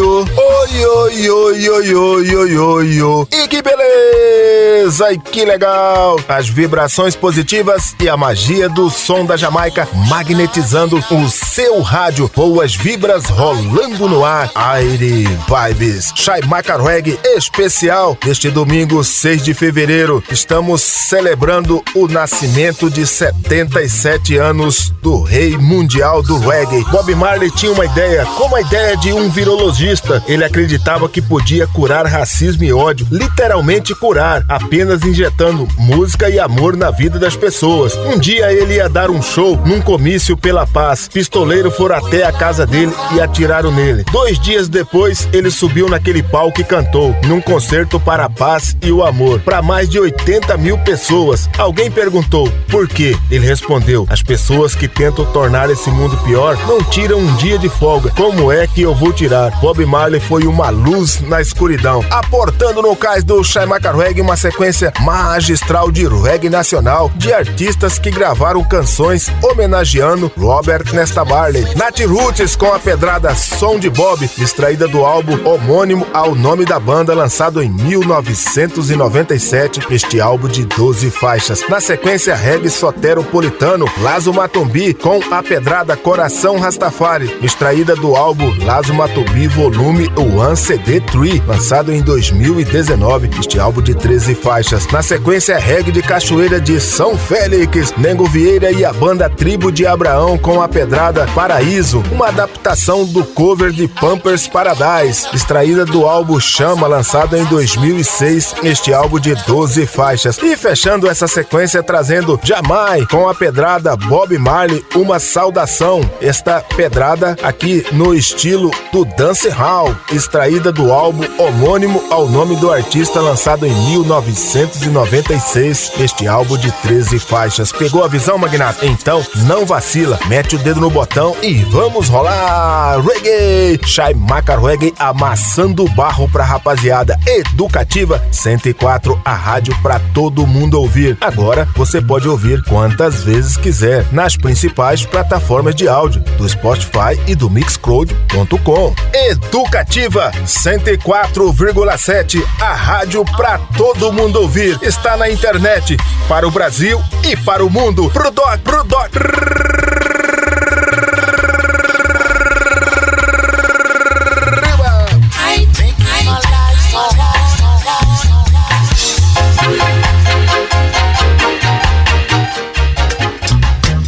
oi, 0.86 0.86
oi, 0.86 1.30
oi, 1.30 1.70
oi, 1.70 1.95
oi, 1.95 2.36
oi, 2.36 2.58
oi, 2.58 3.02
oi. 3.02 3.28
E 3.32 3.48
que 3.48 3.62
beleza 3.62 5.12
e 5.12 5.18
que 5.18 5.43
legal! 5.43 6.18
As 6.30 6.48
vibrações 6.48 7.16
positivas 7.16 7.93
e 8.00 8.08
a 8.08 8.16
magia 8.16 8.70
do 8.70 8.89
som 8.89 9.26
da 9.26 9.36
Jamaica 9.36 9.86
magnetizando 10.08 11.04
o 11.12 11.30
seu 11.30 11.82
rádio. 11.82 12.32
Boas 12.34 12.74
vibras 12.74 13.26
rolando 13.26 14.08
no 14.08 14.24
ar. 14.24 14.50
Aire 14.56 15.28
Vibes. 15.48 16.14
Shaimaka 16.16 16.78
Reggae 16.78 17.20
especial 17.36 18.18
neste 18.26 18.50
domingo 18.50 19.04
6 19.04 19.43
de 19.43 19.54
fevereiro. 19.54 20.24
Estamos 20.32 20.82
celebrando 20.82 21.84
o 21.93 22.08
nascimento 22.08 22.89
de 22.89 23.06
77 23.06 24.36
anos 24.38 24.93
do 25.01 25.21
rei 25.21 25.57
mundial 25.57 26.21
do 26.21 26.38
reggae. 26.39 26.83
Bob 26.91 27.13
Marley 27.15 27.51
tinha 27.51 27.71
uma 27.71 27.85
ideia, 27.85 28.25
como 28.38 28.55
a 28.55 28.61
ideia 28.61 28.95
de 28.97 29.11
um 29.13 29.29
virologista. 29.29 30.23
Ele 30.27 30.43
acreditava 30.43 31.09
que 31.09 31.21
podia 31.21 31.67
curar 31.67 32.05
racismo 32.05 32.63
e 32.63 32.73
ódio, 32.73 33.07
literalmente 33.11 33.95
curar, 33.95 34.43
apenas 34.47 35.03
injetando 35.03 35.67
música 35.77 36.29
e 36.29 36.39
amor 36.39 36.75
na 36.75 36.91
vida 36.91 37.19
das 37.19 37.35
pessoas. 37.35 37.95
Um 37.95 38.17
dia 38.17 38.51
ele 38.51 38.75
ia 38.75 38.89
dar 38.89 39.09
um 39.09 39.21
show 39.21 39.57
num 39.65 39.81
comício 39.81 40.38
pela 40.38 40.65
paz. 40.65 41.07
Pistoleiros 41.07 41.75
foram 41.75 41.95
até 41.95 42.25
a 42.25 42.31
casa 42.31 42.65
dele 42.65 42.93
e 43.13 43.21
atiraram 43.21 43.71
nele. 43.71 44.03
Dois 44.11 44.39
dias 44.39 44.67
depois, 44.67 45.27
ele 45.33 45.49
subiu 45.49 45.89
naquele 45.89 46.21
palco 46.21 46.61
e 46.61 46.63
cantou 46.63 47.15
num 47.25 47.41
concerto 47.41 47.99
para 47.99 48.25
a 48.25 48.29
paz 48.29 48.75
e 48.81 48.91
o 48.91 49.03
amor 49.03 49.39
para 49.39 49.61
mais 49.61 49.89
de 49.89 49.99
80 49.99 50.57
mil 50.57 50.77
pessoas. 50.79 51.49
Alguém 51.57 51.89
perguntou 51.89 52.51
por 52.69 52.88
quê? 52.88 53.17
Ele 53.29 53.45
respondeu: 53.45 54.05
as 54.09 54.21
pessoas 54.28 54.75
que 54.75 54.89
tentam 54.89 55.25
tornar 55.28 55.69
esse 55.69 55.89
mundo 55.89 56.17
pior 56.17 56.57
não 56.67 56.84
tiram 56.84 57.19
um 57.19 57.36
dia 57.38 57.57
de 57.57 57.69
folga. 57.69 58.11
Como 58.11 58.51
é 58.51 58.67
que 58.67 58.82
eu 58.82 58.93
vou 58.93 59.13
tirar? 59.13 59.57
Bob 59.61 59.84
Marley 59.86 60.19
foi 60.19 60.45
uma 60.45 60.69
luz 60.69 61.21
na 61.21 61.41
escuridão, 61.41 62.03
aportando 62.11 62.82
no 62.82 62.93
cais 62.95 63.23
do 63.23 63.41
Shaimaka 63.43 63.93
Reggae 63.93 64.21
uma 64.21 64.36
sequência 64.36 64.91
magistral 64.99 65.89
de 65.89 66.05
reggae 66.05 66.49
nacional 66.49 67.09
de 67.15 67.32
artistas 67.32 67.97
que 67.97 68.11
gravaram 68.11 68.61
canções 68.63 69.32
homenageando 69.41 70.30
Robert 70.38 70.93
Nesta 70.93 71.23
Barley. 71.23 71.65
Nat 71.75 71.99
Roots 72.01 72.55
com 72.55 72.73
a 72.73 72.80
pedrada 72.80 73.34
Som 73.34 73.80
de 73.80 73.89
Bob, 73.89 74.30
extraída 74.38 74.88
do 74.88 75.05
álbum 75.05 75.39
homônimo 75.47 76.05
ao 76.13 76.36
nome 76.36 76.65
da 76.65 76.80
banda, 76.80 77.13
lançado 77.13 77.63
em 77.63 77.69
1997, 77.69 79.88
este 79.89 80.19
álbum 80.19 80.49
de 80.49 80.65
12 80.65 81.09
faixas. 81.11 81.63
Na 81.69 81.80
sequência, 81.80 82.36
reggae 82.36 82.69
soteropolitano 82.69 83.88
Lazo 84.18 84.34
Matombi 84.34 84.95
com 84.95 85.22
a 85.30 85.43
pedrada 85.43 85.95
Coração 85.95 86.57
Rastafari, 86.57 87.38
extraída 87.43 87.95
do 87.95 88.15
álbum 88.15 88.51
Lazo 88.65 88.91
Matombi 88.91 89.47
Volume 89.47 90.09
1 90.18 90.55
CD 90.55 90.99
3, 91.01 91.45
lançado 91.45 91.93
em 91.93 92.01
2019, 92.01 93.30
este 93.39 93.59
álbum 93.59 93.80
de 93.80 93.93
13 93.93 94.34
faixas. 94.34 94.88
Na 94.88 95.03
sequência, 95.03 95.59
reggae 95.59 95.91
de 95.91 96.01
Cachoeira 96.01 96.59
de 96.59 96.82
São 96.82 97.15
Félix, 97.15 97.93
Nengo 97.95 98.26
Vieira 98.26 98.72
e 98.72 98.84
a 98.84 98.91
banda 98.91 99.30
Tribo 99.30 99.72
de 99.72 99.86
Abraão 99.86 100.36
com 100.36 100.63
a 100.63 100.68
pedrada 100.68 101.28
Paraíso, 101.36 102.01
uma 102.11 102.30
adaptação 102.30 103.05
do 103.05 103.24
cover 103.24 103.72
de 103.72 103.88
Pampers 103.88 104.47
Paradise, 104.47 105.28
extraída 105.32 105.86
do 105.86 106.07
álbum 106.07 106.39
Chama, 106.39 106.88
lançado 106.88 107.38
em 107.38 107.45
2006, 107.45 108.55
este 108.63 108.91
álbum 108.91 109.20
de 109.20 109.36
12 109.45 109.86
faixas. 109.86 110.39
E 110.39 110.57
fechando 110.57 111.07
essa 111.07 111.28
sequência, 111.28 111.84
trazendo 111.84 112.39
Jamai 112.41 113.05
com 113.05 113.30
a 113.30 113.36
pedrada 113.36 113.95
Bob 114.08 114.38
Marley, 114.38 114.86
uma 114.95 115.20
saudação. 115.20 115.99
Esta 116.22 116.62
pedrada 116.62 117.36
aqui 117.43 117.86
no 117.91 118.16
estilo 118.16 118.72
do 118.91 119.03
Dance 119.03 119.49
Hall, 119.49 119.93
extraída 120.12 120.72
do 120.72 120.93
álbum 120.93 121.26
homônimo 121.38 122.01
ao 122.10 122.30
nome 122.30 122.55
do 122.55 122.72
artista 122.72 123.20
lançado 123.20 123.66
em 123.66 123.74
1996. 123.91 125.91
Este 125.99 126.26
álbum 126.26 126.58
de 126.58 126.72
13 126.72 127.20
faixas. 127.20 127.74
Pegou 127.74 128.03
a 128.03 128.08
visão, 128.08 128.38
Magnata? 128.38 128.86
Então 128.86 129.26
não 129.45 129.66
vacila, 129.66 130.18
mete 130.28 130.55
o 130.55 130.60
dedo 130.60 130.80
no 130.80 130.89
botão 130.89 131.36
e 131.41 131.55
vamos 131.66 132.08
rolar 132.08 133.01
reggae. 133.01 133.86
Shai 133.86 134.14
Maca 134.14 134.58
Reggae 134.58 134.93
amassando 134.97 135.86
barro 135.89 136.30
pra 136.30 136.45
rapaziada. 136.45 137.20
Educativa 137.26 138.24
104, 138.32 139.22
a 139.26 139.34
rádio 139.34 139.78
pra 139.82 139.99
todo 140.14 140.47
mundo 140.47 140.80
ouvir. 140.80 141.18
Agora 141.20 141.68
você 141.76 142.01
pode 142.01 142.30
ouvir 142.30 142.64
quantas 142.64 143.22
vezes 143.22 143.58
quiser 143.58 143.97
nas 144.12 144.36
principais 144.36 145.06
plataformas 145.06 145.76
de 145.76 145.88
áudio 145.88 146.22
do 146.38 146.48
Spotify 146.48 147.20
e 147.28 147.36
do 147.36 147.50
Mixcloud.com. 147.50 148.95
Educativa 149.14 150.32
104,7, 150.45 152.43
a 152.62 152.74
rádio 152.74 153.24
pra 153.36 153.58
todo 153.78 154.12
mundo 154.12 154.41
ouvir. 154.41 154.78
Está 154.82 155.18
na 155.18 155.30
internet 155.30 155.98
para 156.28 156.48
o 156.48 156.52
Brasil 156.52 157.02
e 157.24 157.36
para 157.38 157.66
o 157.66 157.70
mundo. 157.70 158.10
Pro 158.12 158.32
doc, 158.32 158.60
pro 158.60 158.84
doc. 158.84 159.12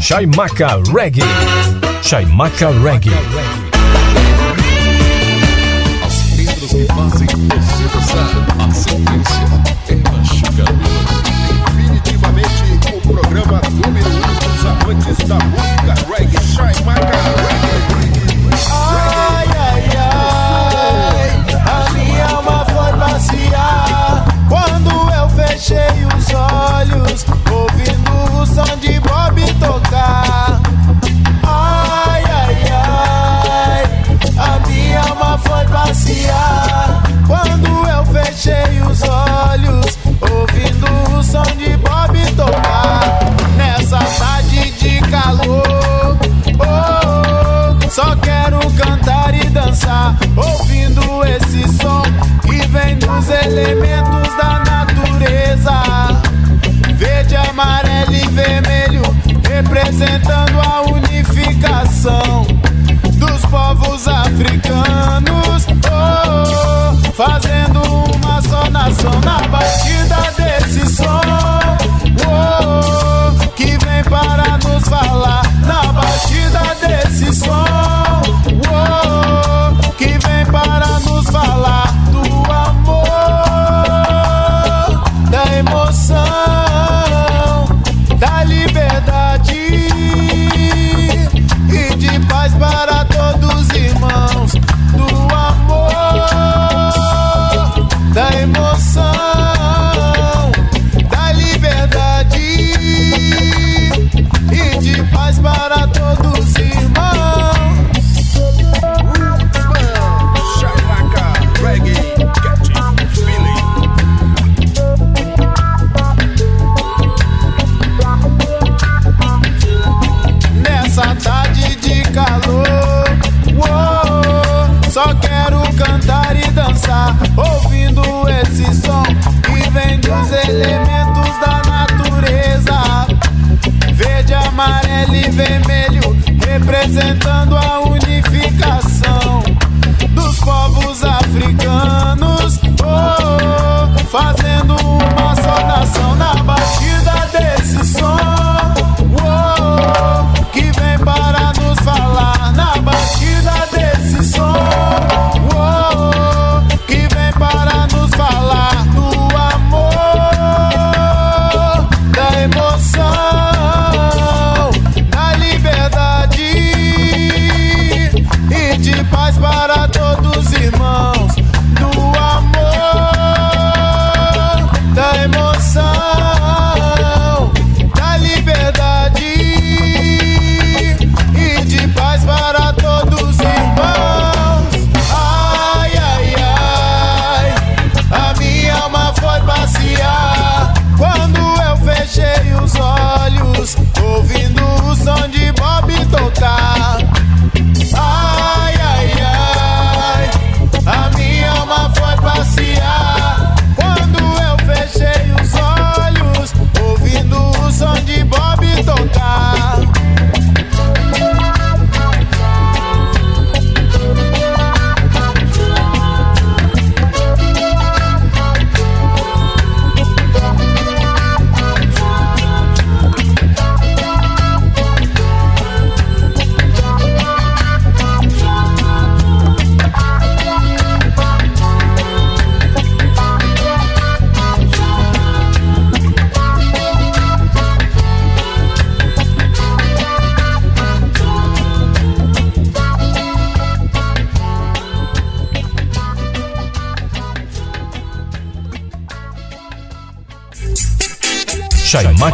Chaimaca 0.10 0.82
Reggae. 0.92 1.22
Chaimaca 2.02 2.72
Reggae. 2.82 3.12
As 6.04 6.16
pedras 6.36 6.72
que 6.72 6.86
fazem 6.88 7.28
você 7.28 7.84
dançar. 7.94 8.32
A 8.58 8.72
sequência 8.74 9.46
é 9.88 9.96
machucadora. 10.10 10.98
Definitivamente 11.76 12.58
o 12.92 13.02
programa 13.02 13.62
número 13.70 14.10
um 14.10 14.22
dos 14.50 14.66
amantes 14.66 15.18
da 15.28 15.36
música 15.46 15.94
reggae. 16.18 16.40
Chaimaca 16.56 17.06
Reggae. 17.06 18.09
Elementos 53.60 54.36
da 54.38 54.64
natureza. 54.66 55.74
Verde, 56.96 57.36
amarelo 57.36 58.14
e 58.14 58.28
vermelho, 58.30 59.02
representando 59.48 60.60
a 60.62 60.82
unificação 60.82 62.46
dos 63.14 63.42
povos 63.50 64.08
africanos. 64.08 65.68
Oh, 65.92 67.12
fazendo 67.14 67.82
uma 68.16 68.42
só 68.42 68.70
nação 68.70 69.20
na 69.22 69.40
batida 69.48 70.39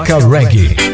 Chaimaca 0.06 0.20
Reggae. 0.28 0.85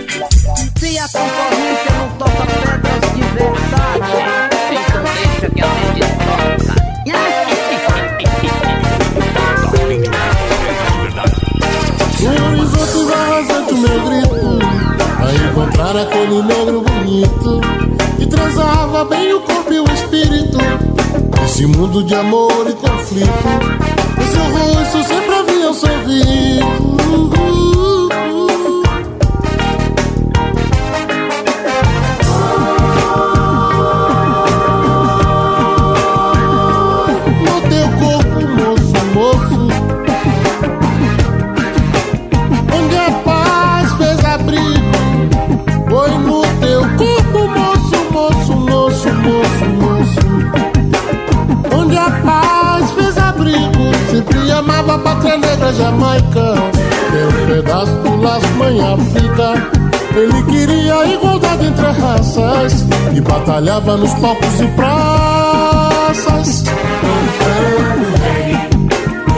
Batalhava 63.71 63.97
nos 63.97 64.13
palcos 64.15 64.59
e 64.59 64.67
praças. 64.67 66.63
Cantando 67.01 68.17
rei 68.21 68.55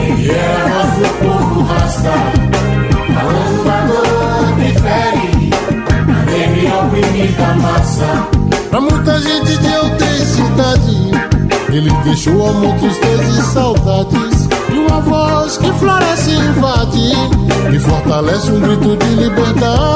Ele 0.00 0.30
era 0.30 0.64
a 0.64 0.86
voz 0.86 0.98
do 0.98 1.08
povo 1.24 1.62
rasta 1.62 2.12
Falando 3.14 3.64
da 3.64 3.78
dor 3.86 4.56
que 4.56 4.70
fere 4.80 5.50
A 6.08 6.20
negra 6.24 6.74
oprimida 6.80 7.54
massa 7.54 8.10
Pra 8.70 8.80
muita 8.80 9.20
gente 9.20 9.56
de 9.58 9.74
aldeia 9.74 10.10
e 10.10 10.26
cidade 10.26 11.10
Ele 11.72 11.90
deixou 12.04 12.48
amor, 12.48 12.74
tristeza 12.78 13.40
e 13.40 13.42
saudades. 13.52 14.48
E 14.72 14.78
uma 14.78 15.00
voz 15.00 15.56
que 15.58 15.72
floresce 15.74 16.30
e 16.30 16.38
invade 16.38 17.12
E 17.72 17.78
fortalece 17.78 18.50
um 18.50 18.60
grito 18.60 18.96
de 18.96 19.14
liberdade 19.14 19.93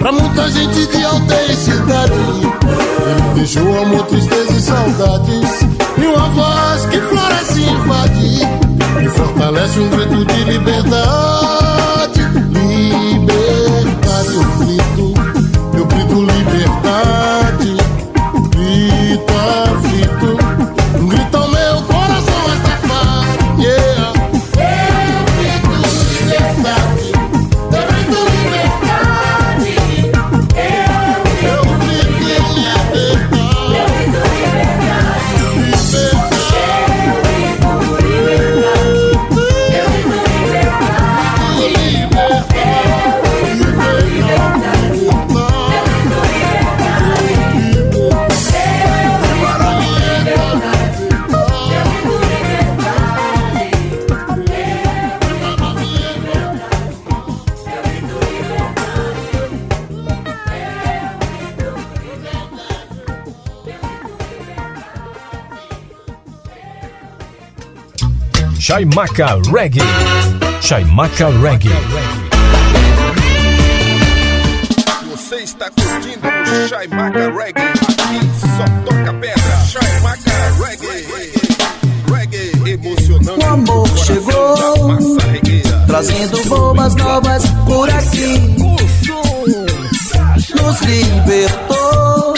Pra 0.00 0.10
muita 0.12 0.50
gente 0.50 0.86
de 0.86 1.04
aldeia 1.04 1.52
e 1.52 1.56
cidade 1.56 2.12
Ele 2.14 3.34
deixou 3.34 3.82
amor, 3.82 4.06
tristeza 4.06 4.52
e 4.52 4.60
saudades. 4.60 5.60
E 5.98 6.06
uma 6.06 6.30
voz 6.30 6.86
que 6.86 6.98
floresce 7.02 7.60
e 7.60 7.70
invade 7.70 9.04
E 9.04 9.08
fortalece 9.10 9.78
um 9.78 9.90
grito 9.90 10.24
de 10.24 10.44
liberdade 10.44 11.59
Chaimaca 68.80 69.38
Reggae. 69.52 69.82
Chaimaca 70.62 71.28
Reggae. 71.42 71.68
Você 75.10 75.34
está 75.42 75.66
curtindo 75.66 76.26
o 76.26 76.66
Chaimaca 76.66 77.30
Reggae. 77.30 77.62
Aqui 77.62 78.30
só 78.40 78.64
toca 78.86 79.12
pedra. 79.12 79.56
Chaimaca 79.66 80.30
Reggae. 80.64 81.06
Reggae 82.10 82.72
emocionante. 82.72 83.44
O 83.44 83.48
amor 83.50 83.88
chegou. 83.98 84.96
Trazendo 85.86 86.42
boas 86.48 86.94
novas 86.94 87.42
por 87.66 87.90
aqui 87.90 88.38
Nos 90.54 90.80
libertou 90.82 92.34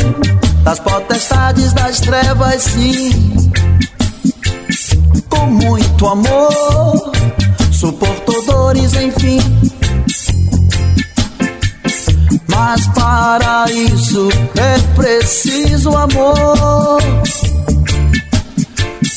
Das 0.64 0.80
potestades 0.80 1.72
das 1.74 2.00
trevas, 2.00 2.62
sim 2.62 3.51
muito 5.62 6.06
amor. 6.06 7.12
Suportou 7.72 8.44
dores, 8.44 8.94
enfim. 8.94 9.38
Mas 12.48 12.86
para 12.88 13.64
isso 13.72 14.28
é 14.56 14.78
preciso 14.94 15.96
amor. 15.96 16.98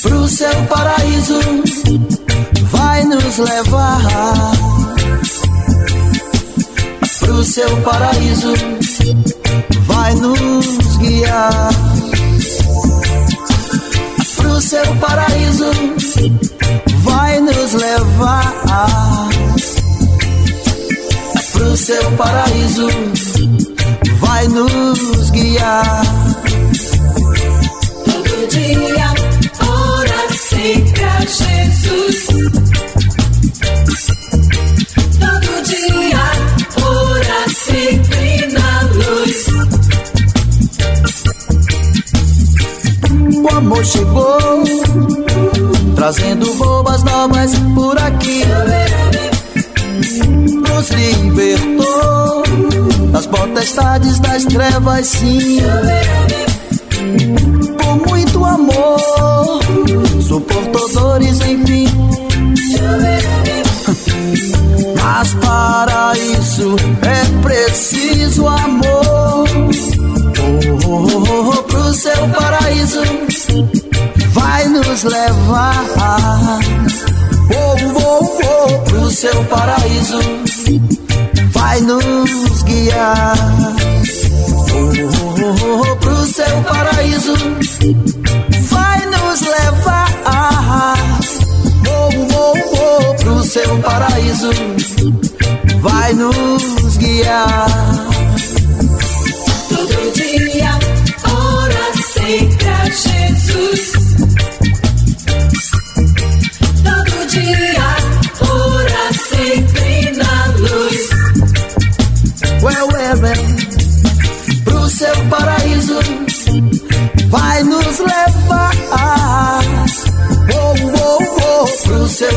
Pro 0.02 0.28
seu 0.28 0.64
paraíso 0.70 1.40
vai 2.72 3.04
nos 3.04 3.38
levar. 3.38 4.02
Pro 7.20 7.44
seu 7.44 7.78
paraíso, 7.82 8.54
vai 9.82 10.14
nos 10.16 10.98
guiar. 10.98 11.70
Pro 14.38 14.62
seu 14.62 14.96
paraíso, 14.98 15.66
vai 17.04 17.40
nos 17.42 17.74
levar 17.74 19.30
pro 21.54 21.78
seu 21.78 22.12
paraíso, 22.14 22.88
vai 24.20 24.48
nos 24.48 25.30
guiar. 25.32 26.02
Todo 28.06 28.48
dia, 28.50 29.14
ora 29.68 30.34
sempre 30.34 31.04
a 31.04 31.20
Jesus. 31.22 32.28
Todo 35.20 35.64
dia, 35.64 36.26
ora 36.84 37.50
sempre 37.50 38.48
na 38.54 38.82
luz. 38.94 39.48
O 43.44 43.56
amor 43.56 43.86
chegou, 43.86 44.64
trazendo 45.96 46.54
boas 46.56 47.04
novas 47.04 47.52
por 47.74 47.98
aqui. 47.98 48.44
Nos 50.68 50.90
libertou 50.90 52.44
das 53.12 53.26
potestades 53.28 54.20
das 54.20 54.46
trevas, 54.46 55.08
sim. 55.08 55.60
Com 57.82 58.10
muito 58.10 58.44
amor, 58.44 59.62
suportadores, 60.22 61.40
enfim. 61.42 61.88
Mas 65.02 65.34
para 65.36 66.14
isso 66.18 66.76
é 67.02 67.42
preciso 67.42 68.48
amor. 68.48 69.46
Oh, 70.88 71.08
oh, 71.18 71.50
oh, 71.50 71.64
pro 71.64 71.94
seu 71.94 72.28
paraíso 72.30 73.02
vai 74.46 74.68
nos 74.68 75.04
levar. 75.04 76.60
Oh, 77.52 77.76
oh, 78.00 78.40
oh, 78.46 78.80
pro 78.84 79.10
seu 79.10 79.44
paraíso 79.46 80.20
vai 81.52 81.82
nos 81.82 82.64
guiar. 82.64 83.36
Oh, 84.72 84.92
oh, 85.42 85.92
oh, 85.92 85.96
pro 85.96 86.26
seu 86.28 86.62
paraíso 86.64 87.34
vai 88.70 89.06
nos 89.08 89.42
levar. 89.42 90.10
Oh, 91.88 92.10
oh, 92.36 92.54
oh, 92.78 93.14
pro 93.16 93.44
seu 93.44 93.80
paraíso 93.80 94.52
vai 95.82 96.14
nos 96.14 96.98
guiar. 96.98 97.66
Todo 99.70 100.12
dia, 100.14 100.72
ora 101.24 101.86
sempre 102.14 102.70
a 102.70 102.86
Jesus. 102.86 103.95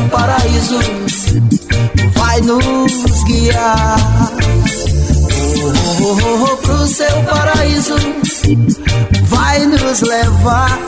Paraíso 0.08 0.78
vai 2.14 2.40
nos 2.40 3.24
guiar. 3.24 3.96
Oh, 6.00 6.04
oh, 6.04 6.52
oh, 6.52 6.56
pro 6.58 6.86
seu 6.86 7.22
paraíso 7.24 7.96
vai 9.24 9.66
nos 9.66 10.00
levar. 10.02 10.78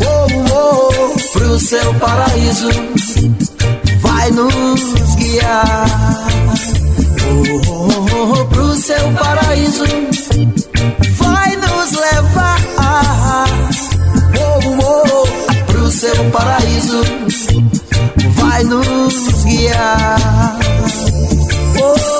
Oh, 0.00 0.26
oh, 0.52 1.32
pro 1.32 1.58
seu 1.58 1.94
paraíso 1.94 2.68
vai 4.00 4.30
nos 4.30 5.14
guiar. 5.16 5.86
Oh, 7.26 7.70
oh, 7.70 8.40
oh, 8.40 8.44
pro 8.46 8.74
seu 8.74 9.12
paraíso 9.12 9.84
vai 11.18 11.56
nos 11.56 11.92
levar. 11.92 12.60
Oh, 14.40 14.60
oh, 14.82 15.64
pro 15.66 15.90
seu 15.90 16.30
paraíso 16.30 17.02
nos 18.68 19.44
guiar. 19.44 20.58
Oh. 21.82 22.13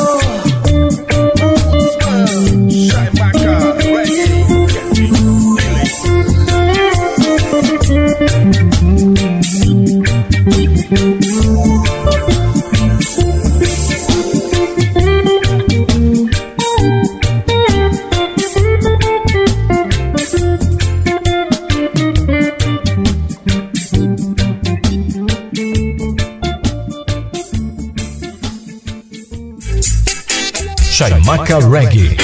Chaimaca 31.55 31.68
Reggae. 31.68 32.23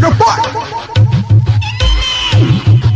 Part. 0.00 0.54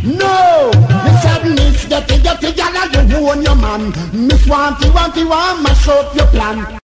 No, 0.04 0.70
Miss 1.04 1.22
Sadness, 1.22 1.86
get 1.86 2.10
it, 2.10 2.22
get 2.22 2.42
it, 2.44 2.56
gyal, 2.56 3.10
you 3.10 3.28
own 3.28 3.42
your 3.42 3.56
man. 3.56 3.92
Miss 4.12 4.46
Wanty, 4.46 4.88
Wanty, 4.90 5.24
want 5.28 5.62
mash 5.62 5.88
up 5.88 6.14
your 6.16 6.26
plan. 6.28 6.78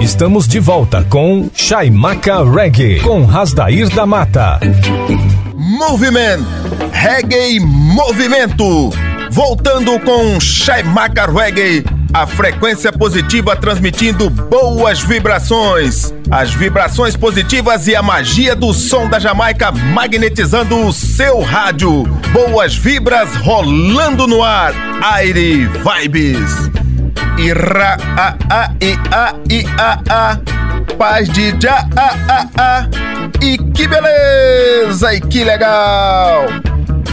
Estamos 0.00 0.46
de 0.46 0.60
volta 0.60 1.04
com 1.04 1.50
Chaimaca 1.52 2.44
Reggae, 2.44 3.00
com 3.00 3.24
Rasdair 3.24 3.88
da 3.90 4.06
Mata. 4.06 4.60
Moviment, 5.54 6.44
Reggae 6.92 7.58
Movimento. 7.60 8.90
Voltando 9.30 9.98
com 10.00 10.40
Chaimaca 10.40 11.26
Reggae, 11.26 11.84
a 12.14 12.26
frequência 12.26 12.92
positiva 12.92 13.56
transmitindo 13.56 14.30
boas 14.30 15.00
vibrações. 15.00 16.14
As 16.30 16.52
vibrações 16.52 17.16
positivas 17.16 17.86
e 17.88 17.96
a 17.96 18.02
magia 18.02 18.54
do 18.54 18.74
som 18.74 19.08
da 19.08 19.18
Jamaica 19.18 19.72
magnetizando 19.72 20.86
o 20.86 20.92
seu 20.92 21.40
rádio. 21.40 22.04
Boas 22.32 22.76
vibras 22.76 23.34
rolando 23.36 24.26
no 24.26 24.42
ar. 24.42 24.74
Aire 25.02 25.66
Vibes. 25.66 26.70
Ira 27.38 27.96
a 28.16 28.36
a 28.50 28.74
i 28.82 28.92
a 29.10 29.34
i 29.50 29.64
a 29.78 30.00
a. 30.10 30.94
Paz 30.96 31.28
de 31.30 31.54
já 31.58 31.88
a 31.96 32.14
a 32.28 32.48
a. 32.58 32.88
E 33.42 33.56
que 33.56 33.88
beleza 33.88 35.14
e 35.14 35.20
que 35.20 35.44
legal. 35.44 36.46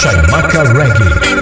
Chaimaca 0.00 0.62
Reggae. 0.62 1.41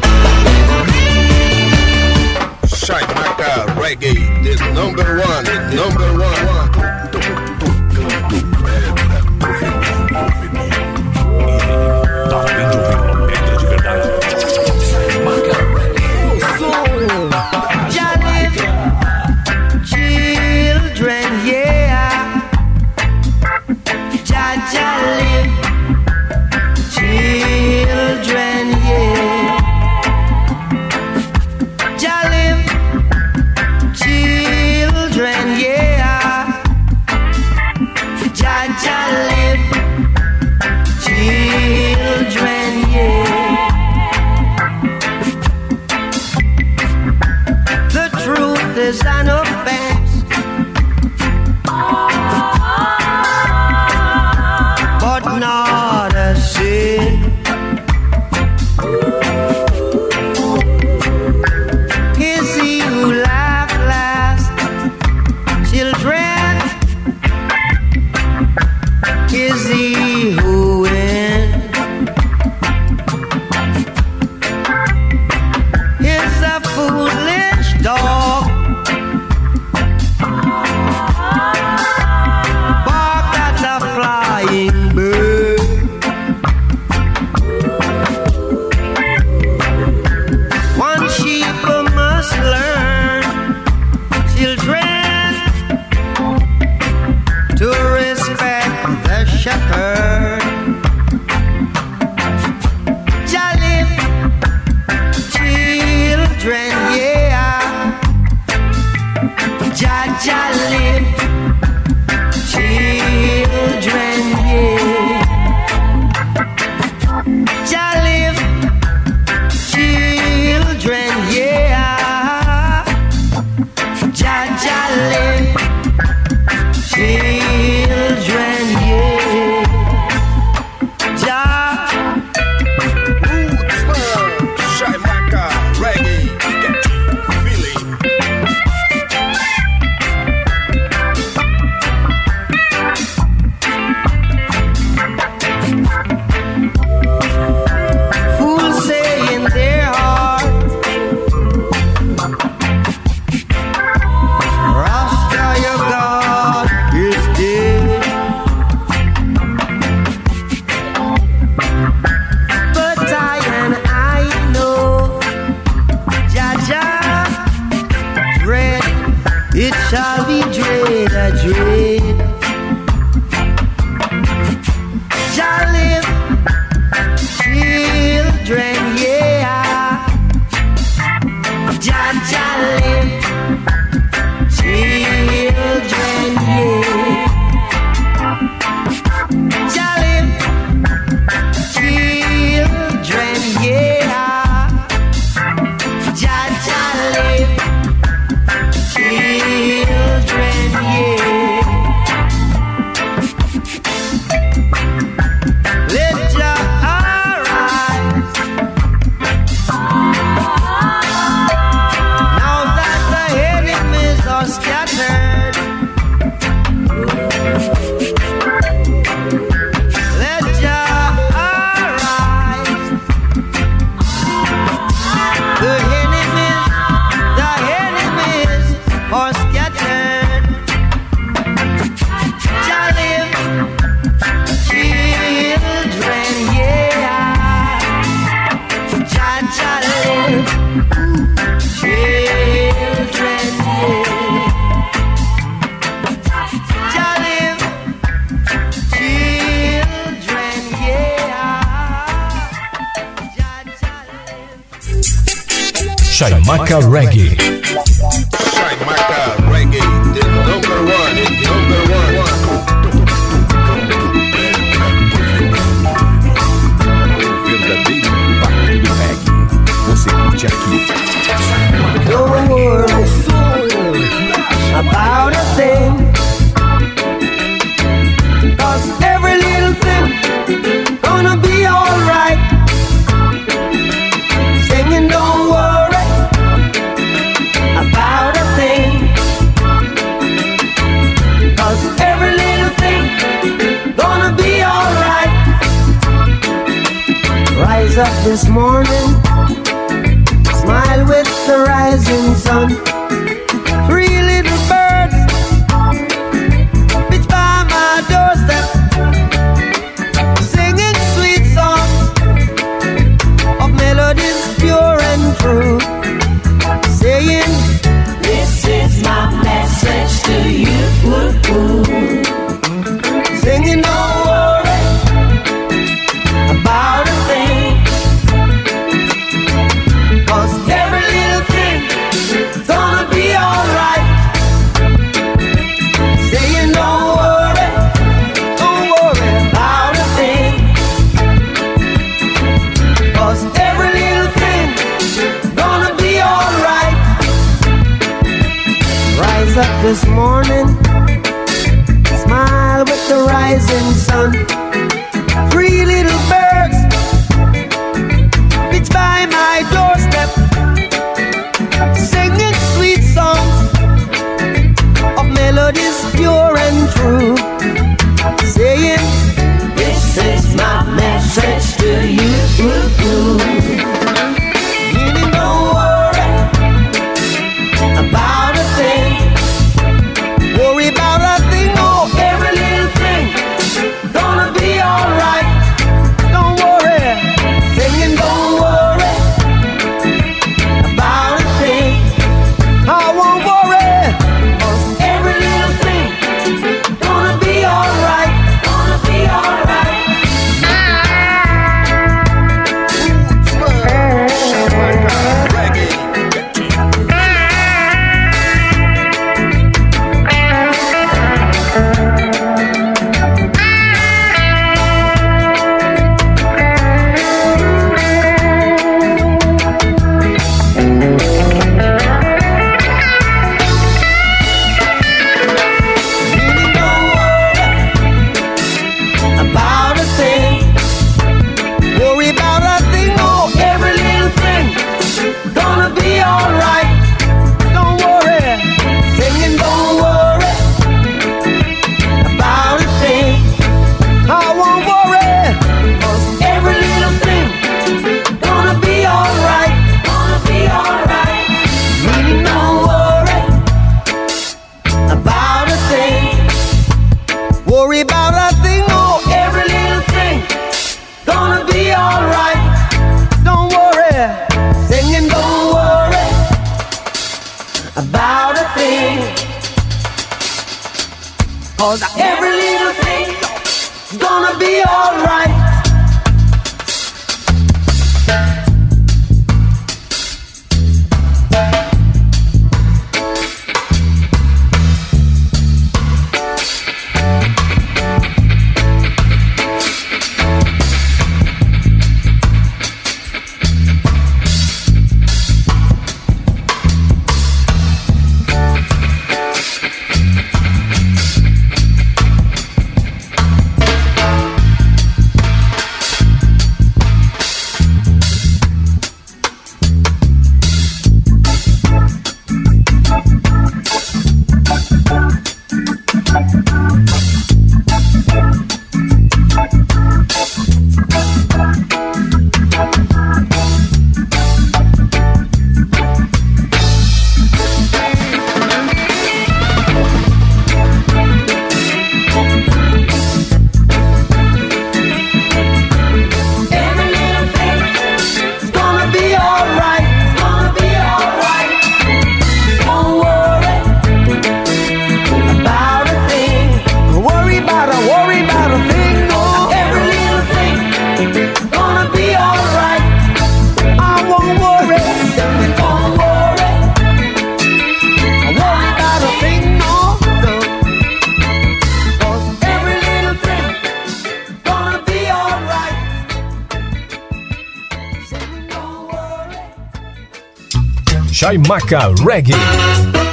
Chaimaca 571.41 572.13
Reggae. 572.23 572.53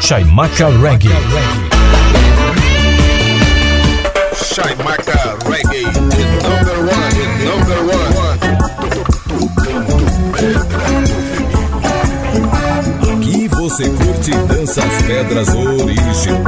Chaimaca 0.00 0.68
Reggae. 0.80 1.12
Chaimaca 4.32 5.36
Reggae. 5.44 5.84
Number 6.42 6.78
one, 6.88 7.18
number 7.44 7.80
one. 7.84 8.40
Que 13.20 13.46
você 13.48 13.90
curte 13.90 14.30
dança 14.30 14.80
as 14.82 15.02
pedras 15.02 15.48
originais. 15.54 16.47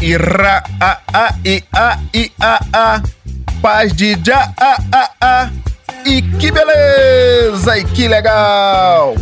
Ira, 0.00 0.62
a, 0.80 0.98
a, 1.12 1.34
e, 1.44 1.62
a, 1.74 1.98
i, 2.14 2.30
a, 2.40 2.60
a. 2.72 3.02
Paz 3.60 3.92
de 3.92 4.16
já, 4.24 4.52
a, 4.56 4.78
a, 4.92 5.10
a. 5.20 5.50
E 6.06 6.22
que 6.22 6.52
beleza, 6.52 7.78
e 7.78 7.84
que 7.84 8.06
legal! 8.06 9.14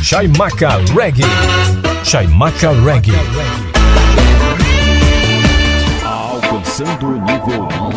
Chaimaca 0.00 0.76
Reggae. 0.94 1.24
Chaimaca 2.04 2.70
Reggae. 2.84 3.75
Alcançando 6.76 7.06
o 7.06 7.12
nível 7.12 7.62
um, 7.62 7.96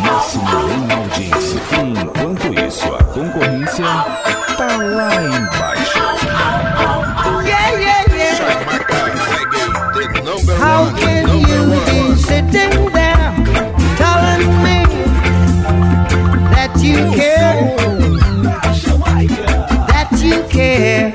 máximo 0.00 0.42
em 0.70 0.90
audiência. 0.92 1.60
Enquanto 2.02 2.46
isso, 2.66 2.92
a 2.92 3.04
concorrência 3.04 3.84
tá 4.56 4.76
lá 4.76 5.14
embaixo. 5.22 5.98
Yeah, 7.44 7.70
yeah, 7.78 8.04
yeah. 8.12 8.42
How 10.58 10.90
can 10.96 11.28
you 11.38 11.62
be 11.84 12.16
sitting 12.16 12.90
there 12.90 13.30
telling 13.96 14.50
me 14.64 14.82
that 16.50 16.74
you 16.82 17.12
care? 17.14 17.54
That 19.86 20.10
you 20.20 20.42
care. 20.48 21.12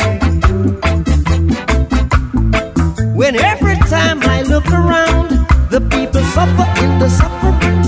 When 3.14 3.36
every 3.36 3.76
time 3.90 4.22
I 4.24 4.44
look 4.44 4.72
around, 4.72 5.32
the 5.70 5.82
people 5.82 6.01
suffer 6.42 6.84
in 6.84 6.98
the 6.98 7.10
suffering 7.10 7.84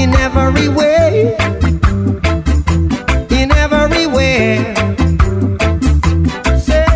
in 0.00 0.14
every 0.26 0.68
way. 0.68 1.34
In 3.40 3.50
every 3.64 4.06
way. 4.06 4.72
Say, 6.66 6.86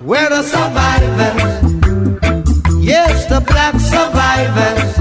We're 0.00 0.30
the 0.36 0.42
survivors. 0.54 1.42
Yes, 2.92 3.26
the 3.32 3.40
black 3.50 3.74
survivors. 3.94 4.92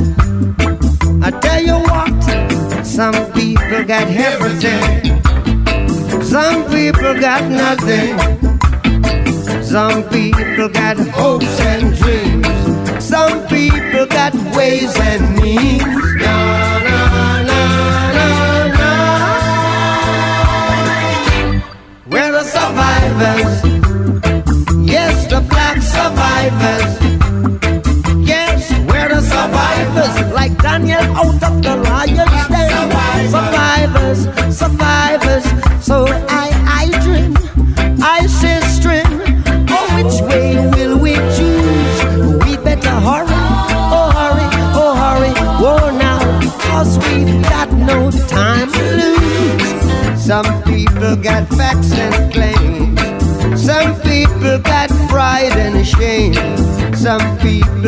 I 1.28 1.30
tell 1.46 1.62
you 1.70 1.78
what, 1.90 2.84
some 2.84 3.18
people 3.34 3.84
got 3.84 4.08
everything. 4.30 5.22
Some 6.24 6.66
people 6.72 7.14
got 7.20 7.44
nothing. 7.52 8.33
Some 9.74 10.04
people 10.10 10.70
got 10.70 10.98
hopes 11.00 11.60
and 11.60 11.96
dreams. 11.98 12.46
Some 13.04 13.48
people 13.48 14.06
got 14.06 14.36
ways 14.56 14.96
and 15.00 15.36
means. 15.42 15.82
No, 15.82 16.38
no, 16.90 17.00
no, 17.50 17.62
no, 18.20 18.30
no. 18.78 18.92
We're 22.06 22.34
the 22.34 22.44
survivors. 22.44 23.54
Yes, 24.88 25.26
the 25.26 25.42
black 25.42 25.82
survivors. 25.82 26.92
Yes, 28.28 28.70
we're 28.88 29.10
the 29.10 29.22
survivors. 29.22 30.16
Like 30.34 30.56
Daniel 30.62 31.02
out 31.18 31.44
of 31.50 31.64
the 31.64 31.76
lion's 31.78 32.48
den. 32.48 32.70
Survivors, 33.32 34.20
survivors. 34.56 35.43
So 35.43 35.43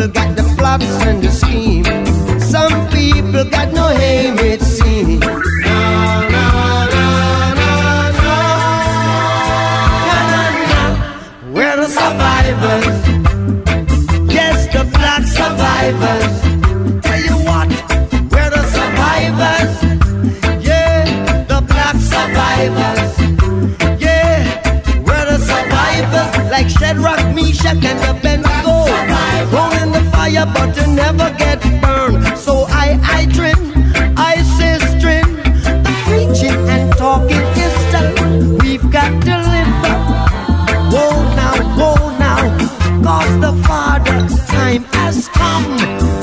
people 0.06 0.22
got 0.22 0.36
the 0.36 0.44
plots 0.58 0.86
and 1.06 1.24
the 1.24 1.32
scheme. 1.32 1.84
Some 2.40 2.90
people 2.90 3.46
got 3.50 3.72
no 3.74 3.90
aim, 3.90 4.38
it 4.40 4.62
seems. 4.62 4.85
to 30.74 30.88
never 30.88 31.30
get 31.38 31.62
burned. 31.82 32.26
So 32.38 32.66
I, 32.70 33.00
I 33.04 33.26
train, 33.34 33.60
I 34.18 34.36
sistering. 34.58 35.30
The 35.86 35.94
preaching 36.06 36.60
and 36.70 36.92
talking 36.98 37.46
is 37.66 37.76
done. 37.92 38.58
We've 38.60 38.90
got 38.92 39.12
to 39.28 39.36
live 39.54 39.86
up. 39.94 40.06
Now, 41.36 41.56
the 43.40 43.54
time 44.48 44.84
has 44.94 45.28
come. 45.30 45.66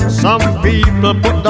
Some 0.09 0.61
people 0.61 1.13
put 1.21 1.43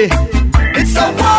It's 0.00 0.94
a 0.94 1.10
world 1.10 1.37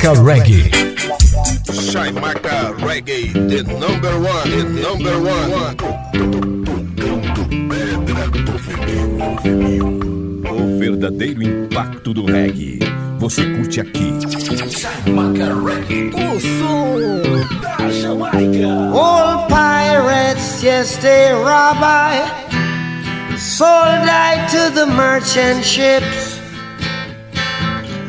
Chaimaca 0.00 0.14
Reggae. 0.24 0.64
Chaimaca 1.92 2.72
Reggae, 2.80 3.32
the 3.34 3.62
number 3.64 4.18
one, 4.18 4.48
the 4.48 4.64
number 4.80 5.20
one. 5.20 5.76
O 10.48 10.78
verdadeiro 10.78 11.42
impacto 11.42 12.14
do 12.14 12.24
reggae. 12.24 12.78
Você 13.18 13.44
curte 13.44 13.82
aqui. 13.82 14.14
Chaimaca 14.70 15.52
Reggae. 15.62 16.10
O 16.14 16.40
som 16.40 16.96
da 17.60 17.90
Jamaica. 17.90 18.68
All 18.94 19.46
pirates, 19.48 20.62
yes, 20.62 20.96
they 20.96 21.30
rob 21.34 21.76
I. 21.82 22.24
Sold 23.36 24.08
I 24.08 24.46
to 24.48 24.70
the 24.70 24.86
merchant 24.86 25.62
ships. 25.62 26.29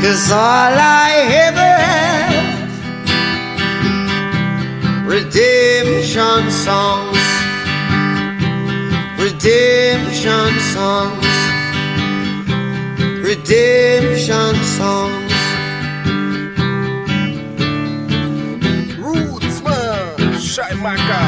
Cause 0.00 0.30
all 0.30 0.74
I 1.02 1.10
ever 1.48 1.72
have 1.92 2.68
redemption 5.06 6.50
songs, 6.66 7.24
redemption 9.18 10.50
songs, 10.74 11.28
redemption 13.28 14.54
songs. 14.78 15.34
Rootsman, 19.02 20.16
Chaimaca 20.52 20.98
Reggae, 20.98 21.27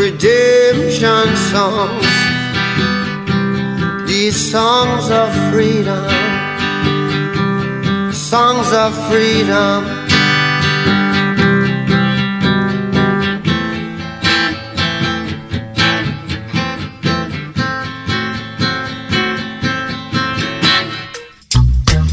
redemption 0.00 1.36
songs. 1.52 2.10
These 4.08 4.50
songs 4.50 5.10
of 5.10 5.28
freedom, 5.52 6.08
songs 8.10 8.72
of 8.72 8.92
freedom. 9.08 9.84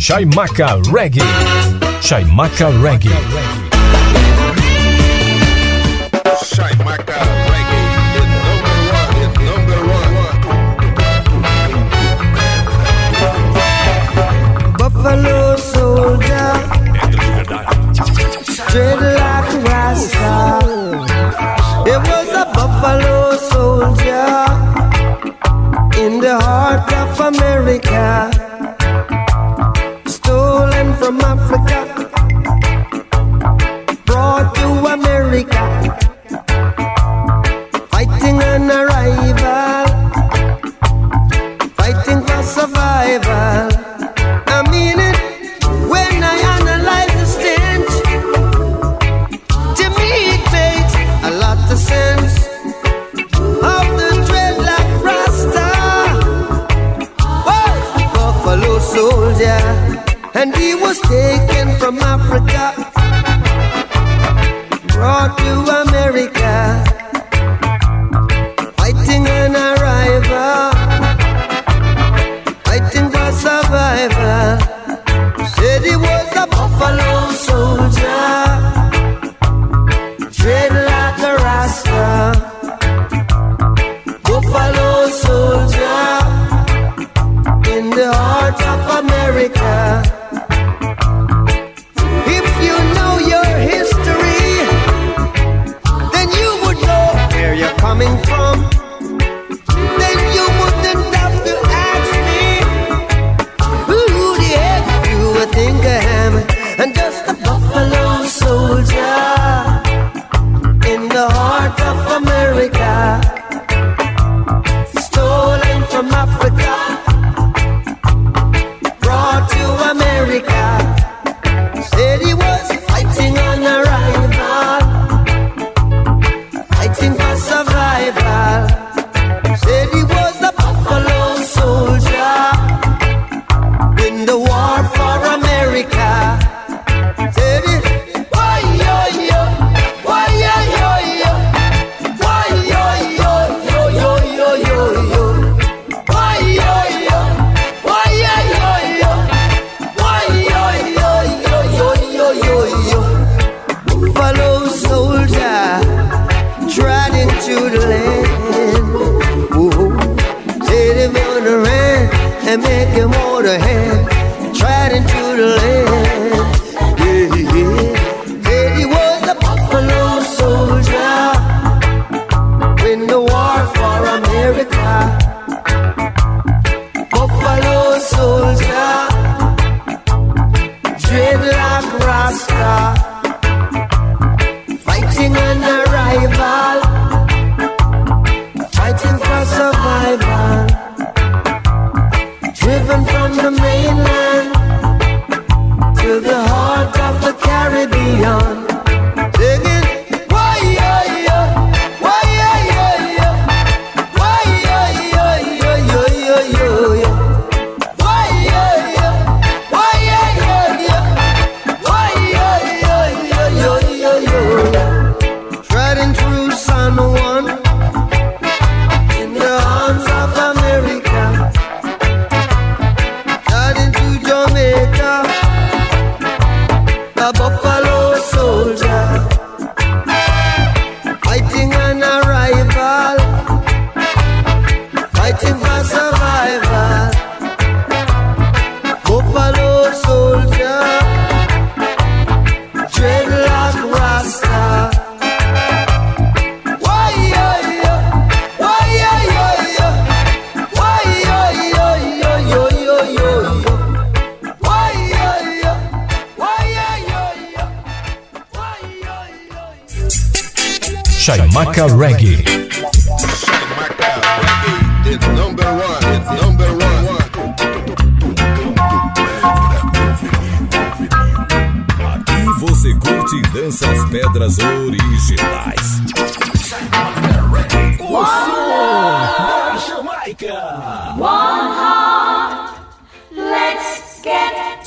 Chaimaca 0.05 0.81
Reggae. 0.93 1.27
Chaimaca 2.01 2.67
Reggae. 2.83 3.17
Chaimaca 6.49 7.07
Reggae, 7.07 7.36
tread 18.77 19.01
like 19.01 19.51
rasta. 19.65 20.59
It 21.93 22.01
was 22.09 22.29
a 22.43 22.45
buffalo 22.53 23.35
soldier 23.51 24.37
in 26.03 26.19
the 26.19 26.37
heart 26.39 26.91
of 26.93 27.19
America. 27.19 28.46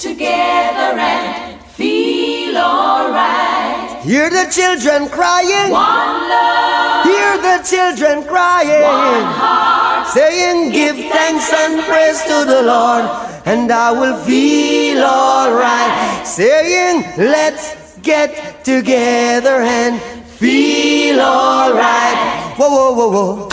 Together 0.01 0.99
and 0.99 1.61
feel 1.77 2.57
alright. 2.57 4.03
Hear 4.03 4.31
the 4.31 4.49
children 4.51 5.11
crying. 5.11 5.71
One 5.71 6.29
love. 6.33 7.05
Hear 7.05 7.37
the 7.37 7.63
children 7.69 8.25
crying. 8.25 8.83
One 8.83 9.25
heart. 9.37 10.09
Saying, 10.09 10.73
Give 10.73 10.97
thanks 10.97 11.53
and 11.53 11.83
praise 11.85 12.23
to 12.23 12.47
the 12.49 12.63
Lord, 12.63 13.05
and 13.45 13.71
I 13.71 13.93
will 13.93 14.17
feel 14.25 15.05
alright. 15.05 16.27
Saying, 16.27 17.05
Let's 17.19 17.99
get 17.99 18.65
together 18.65 19.61
and 19.61 20.01
feel 20.25 21.21
alright. 21.21 22.57
Whoa, 22.57 22.71
whoa, 22.71 22.93
whoa, 22.95 23.11
whoa. 23.11 23.49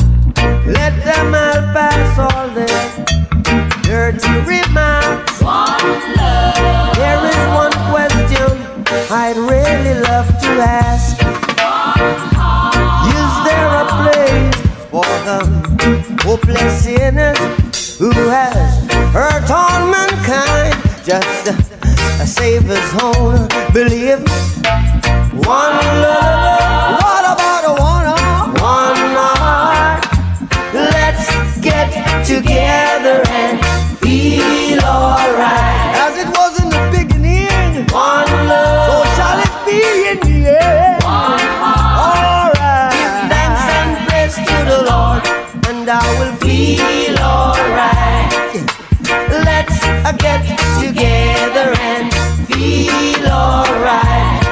Let 0.66 0.96
them 1.04 1.36
all 1.36 1.62
pass 1.76 2.18
all 2.18 2.48
their 2.56 3.08
dirty 3.84 4.32
remarks. 4.48 5.37
There 5.48 7.24
is 7.24 7.42
one 7.56 7.72
question 7.88 8.52
I'd 9.10 9.38
really 9.38 9.96
love 10.02 10.28
to 10.44 10.50
ask. 10.60 11.16
Is 13.16 13.32
there 13.48 13.72
a 13.80 13.88
place 13.96 14.60
for 14.92 15.08
the 15.24 15.40
hopeless 16.24 16.84
sinners 16.84 17.40
who 17.98 18.12
has 18.28 18.92
hurt 19.14 19.50
all 19.50 19.88
mankind? 19.90 20.76
Just 21.06 21.48
a, 21.48 22.28
Savior's 22.28 22.94
own 23.02 23.48
belief. 23.72 24.20
One 25.48 25.80
love. 26.04 27.00
What 27.00 27.24
about 27.24 27.64
one 27.80 28.06
heart? 28.06 28.50
One 28.60 29.00
heart. 29.16 30.04
Let's 30.74 31.58
get 31.62 32.26
together 32.26 33.24
and 33.30 33.77
alright. 34.98 35.96
As 36.06 36.14
it 36.24 36.30
was 36.38 36.54
in 36.62 36.70
the 36.70 36.84
beginning, 36.98 37.86
one 37.92 38.32
love. 38.52 38.86
So 38.90 38.96
shall 39.16 39.40
it 39.46 39.54
be 39.68 39.80
in 40.12 40.20
the 40.28 40.38
end. 40.58 41.04
One 41.04 41.46
heart. 41.62 42.56
Alright. 42.58 42.94
Give 42.98 43.18
thanks 43.32 43.64
and 43.78 43.92
praise 44.08 44.36
to 44.50 44.58
the 44.72 44.80
Lord, 44.90 45.22
and 45.70 45.86
I 45.90 46.06
will 46.20 46.36
feel 46.42 47.18
alright. 47.20 48.32
Let's 49.48 49.78
get 50.18 50.42
together 50.82 51.70
and 51.92 52.12
feel 52.48 53.28
alright. 53.28 54.44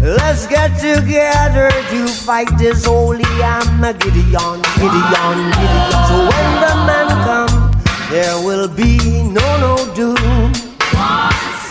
Let's 0.00 0.46
get 0.46 0.70
together 0.80 1.70
to 1.70 2.06
fight 2.08 2.50
this 2.58 2.84
holy 2.84 3.24
Armageddon, 3.40 4.02
Gideon, 4.02 4.58
Gideon. 4.78 5.38
So 6.08 6.16
when 6.30 6.48
the 6.64 6.74
man 6.86 7.08
comes 7.24 7.51
there 8.12 8.36
will 8.44 8.68
be 8.68 8.98
no, 9.22 9.46
no 9.58 9.74
doom. 9.94 10.52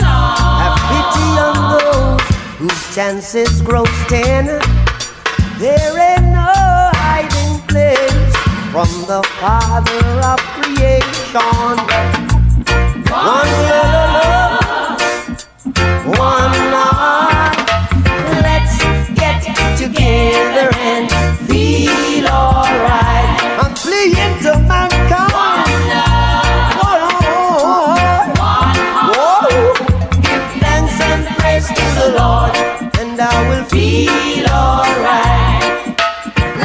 Have 0.01 0.77
pity 0.89 1.27
on 1.38 1.55
those 1.77 2.22
whose 2.57 2.95
chances 2.95 3.61
grow 3.61 3.85
ten. 4.09 4.45
There 5.59 5.93
ain't 6.09 6.26
no 6.34 6.51
hiding 6.97 7.61
place 7.69 8.34
from 8.73 8.89
the 9.05 9.22
Father 9.39 10.03
of 10.31 10.39
creation. 10.57 11.77
One 13.05 13.51
love, 13.69 14.97
one 16.18 16.57
heart. 16.73 17.55
Let's 18.41 18.76
get 19.13 19.38
together 19.77 20.69
and 20.89 21.07
feel 21.47 22.26
alright. 22.26 23.30
I'm 23.61 23.73
pleading 23.76 24.35
to 24.41 24.57
mankind. 24.57 24.90
The 32.02 32.18
Lord, 32.18 32.56
and 32.99 33.22
I 33.22 33.38
will 33.48 33.64
feel 33.65 34.48
alright. 34.49 35.61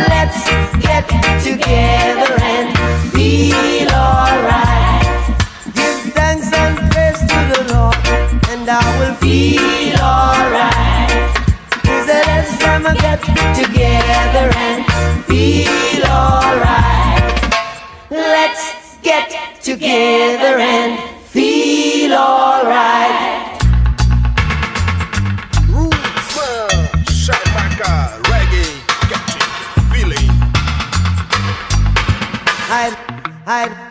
Let's 0.09 0.41
get 0.81 1.05
together 1.45 2.33
and 2.41 2.69
feel 3.13 3.91
alright. 3.91 5.05
Give 5.77 5.99
thanks 6.17 6.51
and 6.55 6.75
praise 6.91 7.21
to 7.31 7.39
the 7.53 7.63
Lord, 7.75 8.01
and 8.49 8.65
I 8.67 8.85
will 8.99 9.17
feel 9.17 10.01
alright. 10.01 11.13
He 11.85 11.97
said, 12.07 12.25
let's 12.33 12.57
time 12.59 12.85
get 13.07 13.21
together 13.61 14.49
and 14.67 14.85
feel 15.27 16.05
alright. 16.07 17.25
Let's 18.09 18.97
get 19.03 19.29
together 19.63 20.57
and 20.59 21.06
her 33.48 33.86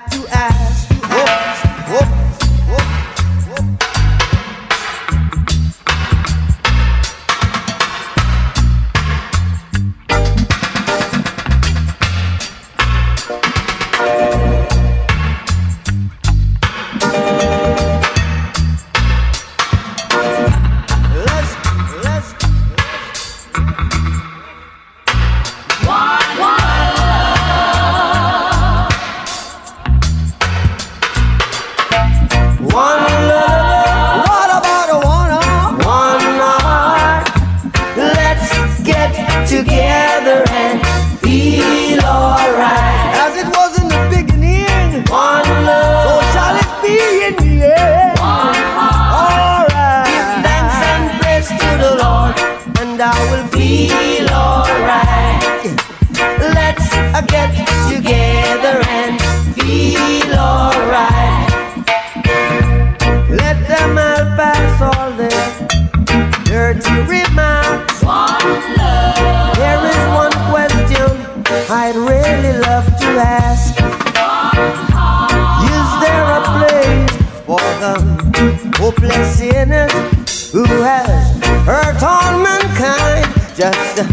just 83.55 83.99
a, 83.99 84.03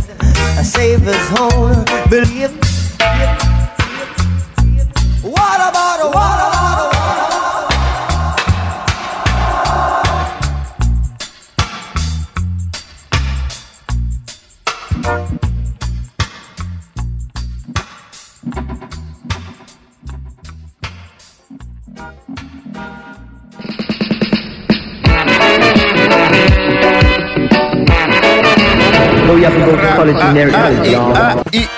a 0.61 0.65
savior's 0.65 1.29
home. 1.31 1.85
Believe 2.09 2.72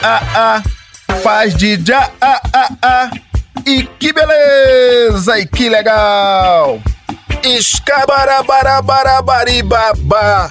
a 0.05 0.59
a 0.59 1.15
faz 1.23 1.55
de 1.55 1.81
já 1.85 2.11
a 2.21 2.41
a 2.53 2.69
a. 2.83 3.11
E 3.67 3.85
que 3.85 4.13
beleza 4.13 5.39
e 5.39 5.47
que 5.47 5.71
legal 5.71 6.79
Escabarabarabarabariba 7.45 9.93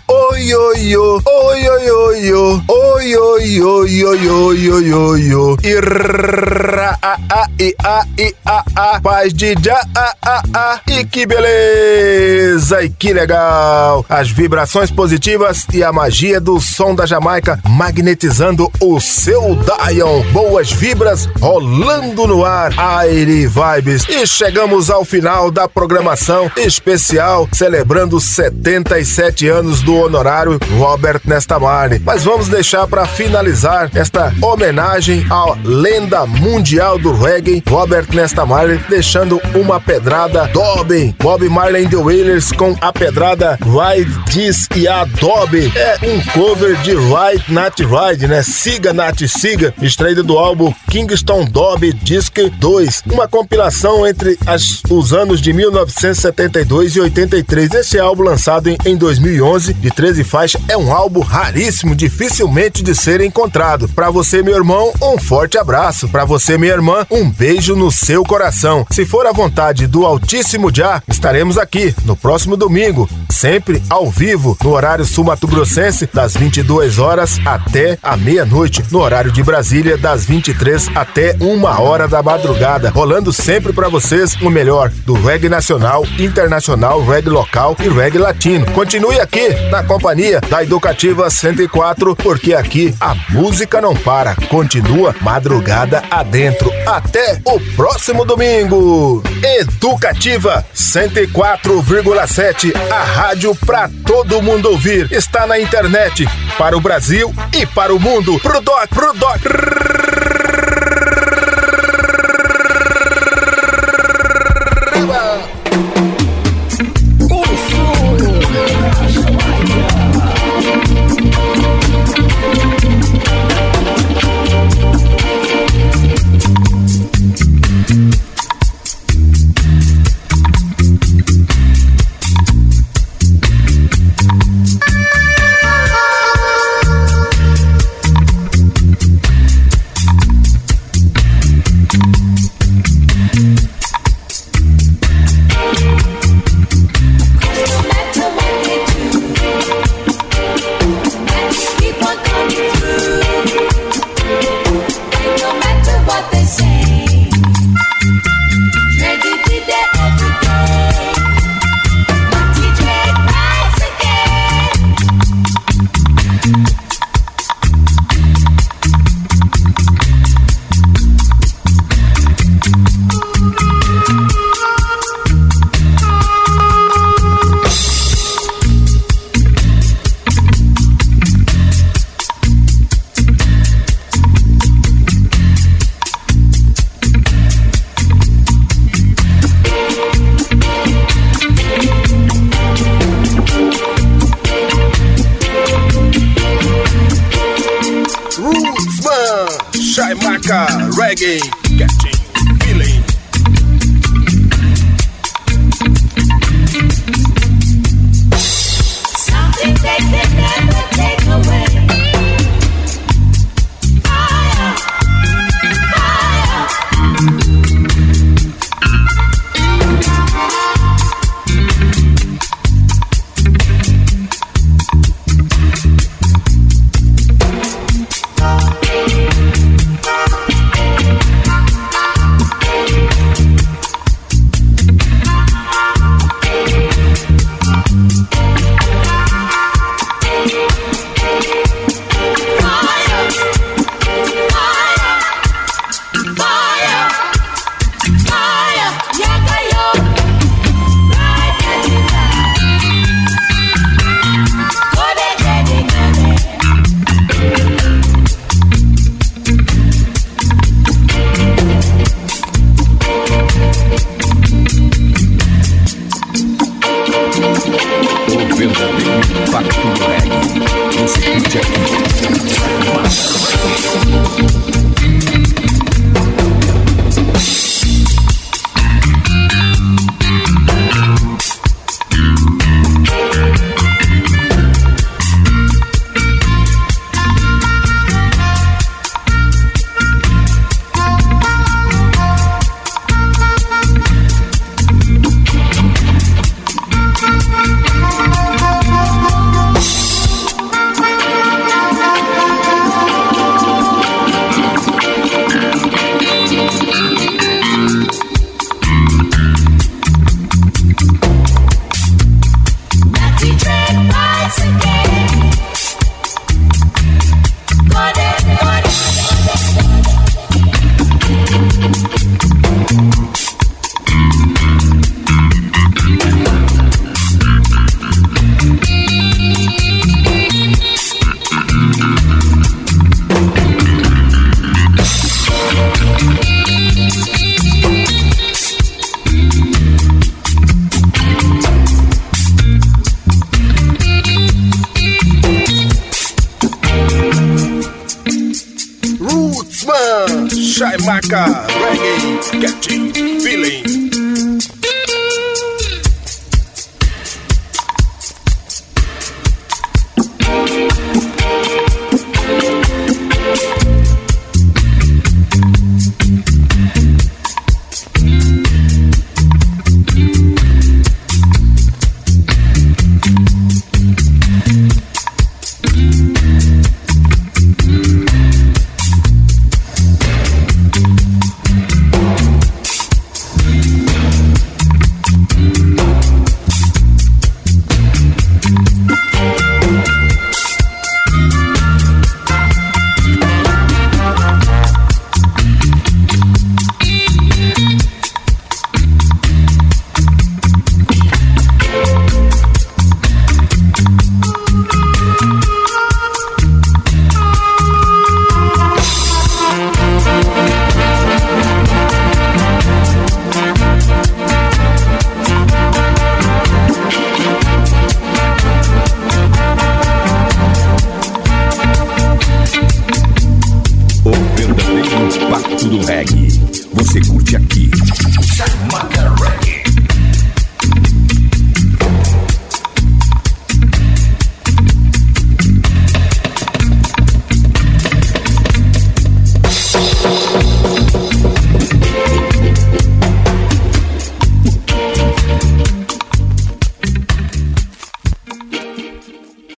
Oi 0.08 0.54
oi 0.54 0.96
oi. 0.96 1.22
Oi 1.26 1.68
oi 1.68 1.90
oi 1.90 2.34
oi. 2.34 2.62
Oi 2.68 3.18
oi 3.18 3.62
oi 3.62 4.04
oi 4.04 4.28
oi 4.28 4.70
oi 4.70 4.94
oi 4.94 5.34
oi. 5.34 5.58
Irra 5.64 7.00
a 7.02 7.18
a 7.32 7.48
e 7.60 7.76
a 7.84 8.06
e 8.16 8.36
a 8.46 8.64
a. 8.76 9.02
Paz 9.02 9.34
de 9.34 9.56
já 9.60 9.82
a 9.96 10.14
a 10.22 10.44
a. 10.54 10.80
E 10.88 11.04
que 11.04 11.26
beleza 11.26 12.84
e 12.84 12.92
que 12.92 13.12
legal. 13.12 14.06
As 14.08 14.30
vibrações 14.30 14.92
positivas 14.92 15.66
e 15.74 15.84
a 15.84 15.92
magia 15.92 16.40
do 16.40 16.62
som 16.62 16.94
da 16.94 17.08
Jamaica 17.08 17.60
magnetizando 17.68 18.72
o 18.80 19.02
seu 19.02 19.56
Dion 19.56 20.22
Boas 20.32 20.72
vibras 20.72 21.28
rolando 21.40 22.28
no 22.28 22.46
ar. 22.46 22.72
Aire 22.78 23.48
Vibes. 23.48 24.08
E 24.08 24.28
chegamos 24.28 24.92
ao 24.92 25.04
final 25.04 25.50
da 25.50 25.68
programação 25.68 26.52
especial 26.88 27.48
celebrando 27.54 28.20
77 28.20 29.48
anos 29.48 29.82
do 29.82 29.96
honorário 29.96 30.60
Robert 30.78 31.22
Nestamare. 31.24 32.02
Mas 32.04 32.24
vamos 32.26 32.50
deixar 32.50 32.86
para 32.88 33.06
finalizar 33.08 33.90
esta 33.96 34.34
homenagem 34.42 35.26
à 35.30 35.56
lenda 35.64 36.26
mundial 36.26 37.00
do 37.00 37.14
reggae, 37.14 37.64
Robert 37.70 38.08
Nestamare, 38.14 38.82
deixando 38.90 39.40
uma 39.56 39.80
pedrada 39.80 40.46
Dobby, 40.48 41.16
Bob 41.20 41.48
Marley 41.48 41.86
and 41.86 41.90
the 41.90 41.96
Wailers 41.96 42.52
com 42.52 42.76
a 42.82 42.92
pedrada 42.92 43.58
Ride 43.62 44.12
This 44.32 44.68
e 44.76 44.86
Adobe. 44.88 45.72
É 45.76 45.98
um 46.04 46.20
cover 46.34 46.76
de 46.82 46.92
Ride 46.92 47.46
Not 47.48 47.82
Ride, 47.84 48.28
né? 48.28 48.44
Siga 48.44 48.92
Nat 48.92 49.22
Siga, 49.28 49.74
extraído 49.82 50.22
do 50.24 50.38
álbum 50.38 50.74
Kingston 50.90 51.46
Dobby 51.46 51.94
Disc 51.94 52.36
2, 52.60 53.04
uma 53.12 53.26
compilação 53.28 54.06
entre 54.06 54.38
as- 54.46 54.82
os 54.90 55.14
anos 55.14 55.40
de 55.42 55.54
1972 55.54 56.73
e 56.82 57.00
83. 57.00 57.72
Esse 57.72 58.00
álbum 58.00 58.24
lançado 58.24 58.68
em, 58.68 58.76
em 58.84 58.98
2011, 58.98 59.76
de 59.76 59.92
13 59.92 60.24
faixas, 60.24 60.62
é 60.68 60.76
um 60.76 60.92
álbum 60.92 61.20
raríssimo, 61.20 61.96
dificilmente 61.96 62.82
de 62.82 62.96
ser 62.96 63.22
encontrado. 63.22 63.88
Para 63.90 64.10
você, 64.10 64.42
meu 64.42 64.56
irmão, 64.56 64.92
um 65.00 65.20
forte 65.20 65.56
abraço. 65.58 66.10
Para 66.10 66.26
você, 66.26 66.58
minha 66.58 66.74
irmã, 66.74 67.06
um 67.12 67.30
beijo 67.30 67.76
no 67.76 67.92
seu 67.92 68.24
coração. 68.24 68.88
Se 68.90 69.06
for 69.06 69.28
a 69.28 69.32
vontade 69.32 69.86
do 69.86 70.04
Altíssimo 70.04 70.74
Já, 70.74 71.02
estaremos 71.08 71.60
aqui 71.60 71.94
no 72.06 72.16
próximo 72.16 72.58
domingo, 72.58 73.08
sempre 73.30 73.82
ao 73.88 74.10
vivo, 74.10 74.58
no 74.64 74.72
horário 74.72 75.06
sul-mato-grossense, 75.06 76.10
das 76.12 76.34
22 76.34 76.98
horas 76.98 77.40
até 77.46 78.00
a 78.02 78.18
meia-noite, 78.18 78.84
no 78.90 79.00
horário 79.00 79.32
de 79.32 79.44
Brasília, 79.44 79.96
das 79.96 80.26
23 80.26 80.90
até 80.96 81.36
uma 81.40 81.80
hora 81.80 82.08
da 82.08 82.24
madrugada, 82.24 82.90
rolando 82.90 83.32
sempre 83.32 83.72
para 83.72 83.90
vocês 83.90 84.34
o 84.42 84.50
melhor 84.50 84.90
do 85.06 85.14
reggae 85.14 85.50
nacional, 85.50 86.04
internacional 86.18 86.53
internacional, 86.54 87.04
reggae 87.04 87.30
local 87.30 87.76
e 87.80 87.90
reggae 87.90 88.20
latino. 88.20 88.66
Continue 88.72 89.20
aqui 89.20 89.50
na 89.72 89.84
companhia 89.84 90.40
da 90.42 90.64
Educativa 90.64 91.30
104, 91.30 92.16
porque 92.16 92.54
aqui 92.54 92.94
a 93.00 93.16
música 93.30 93.82
não 93.82 93.96
para, 93.96 94.36
continua 94.50 95.16
madrugada 95.22 96.04
adentro. 96.12 96.72
Até 96.86 97.42
o 97.46 97.60
próximo 97.76 98.24
domingo. 98.24 99.24
Educativa 99.60 100.64
104,7, 100.76 102.74
a 102.92 103.04
rádio 103.04 103.56
para 103.66 103.90
todo 104.06 104.42
mundo 104.42 104.70
ouvir. 104.70 105.12
Está 105.12 105.48
na 105.48 105.60
internet 105.60 106.28
para 106.58 106.78
o 106.78 106.82
Brasil 106.82 107.34
e 107.52 107.66
para 107.66 107.94
o 107.94 108.00
mundo. 108.00 108.40
Pro 108.40 108.62
doc, 108.62 108.90
pro 108.90 109.14
doc. 109.14 110.43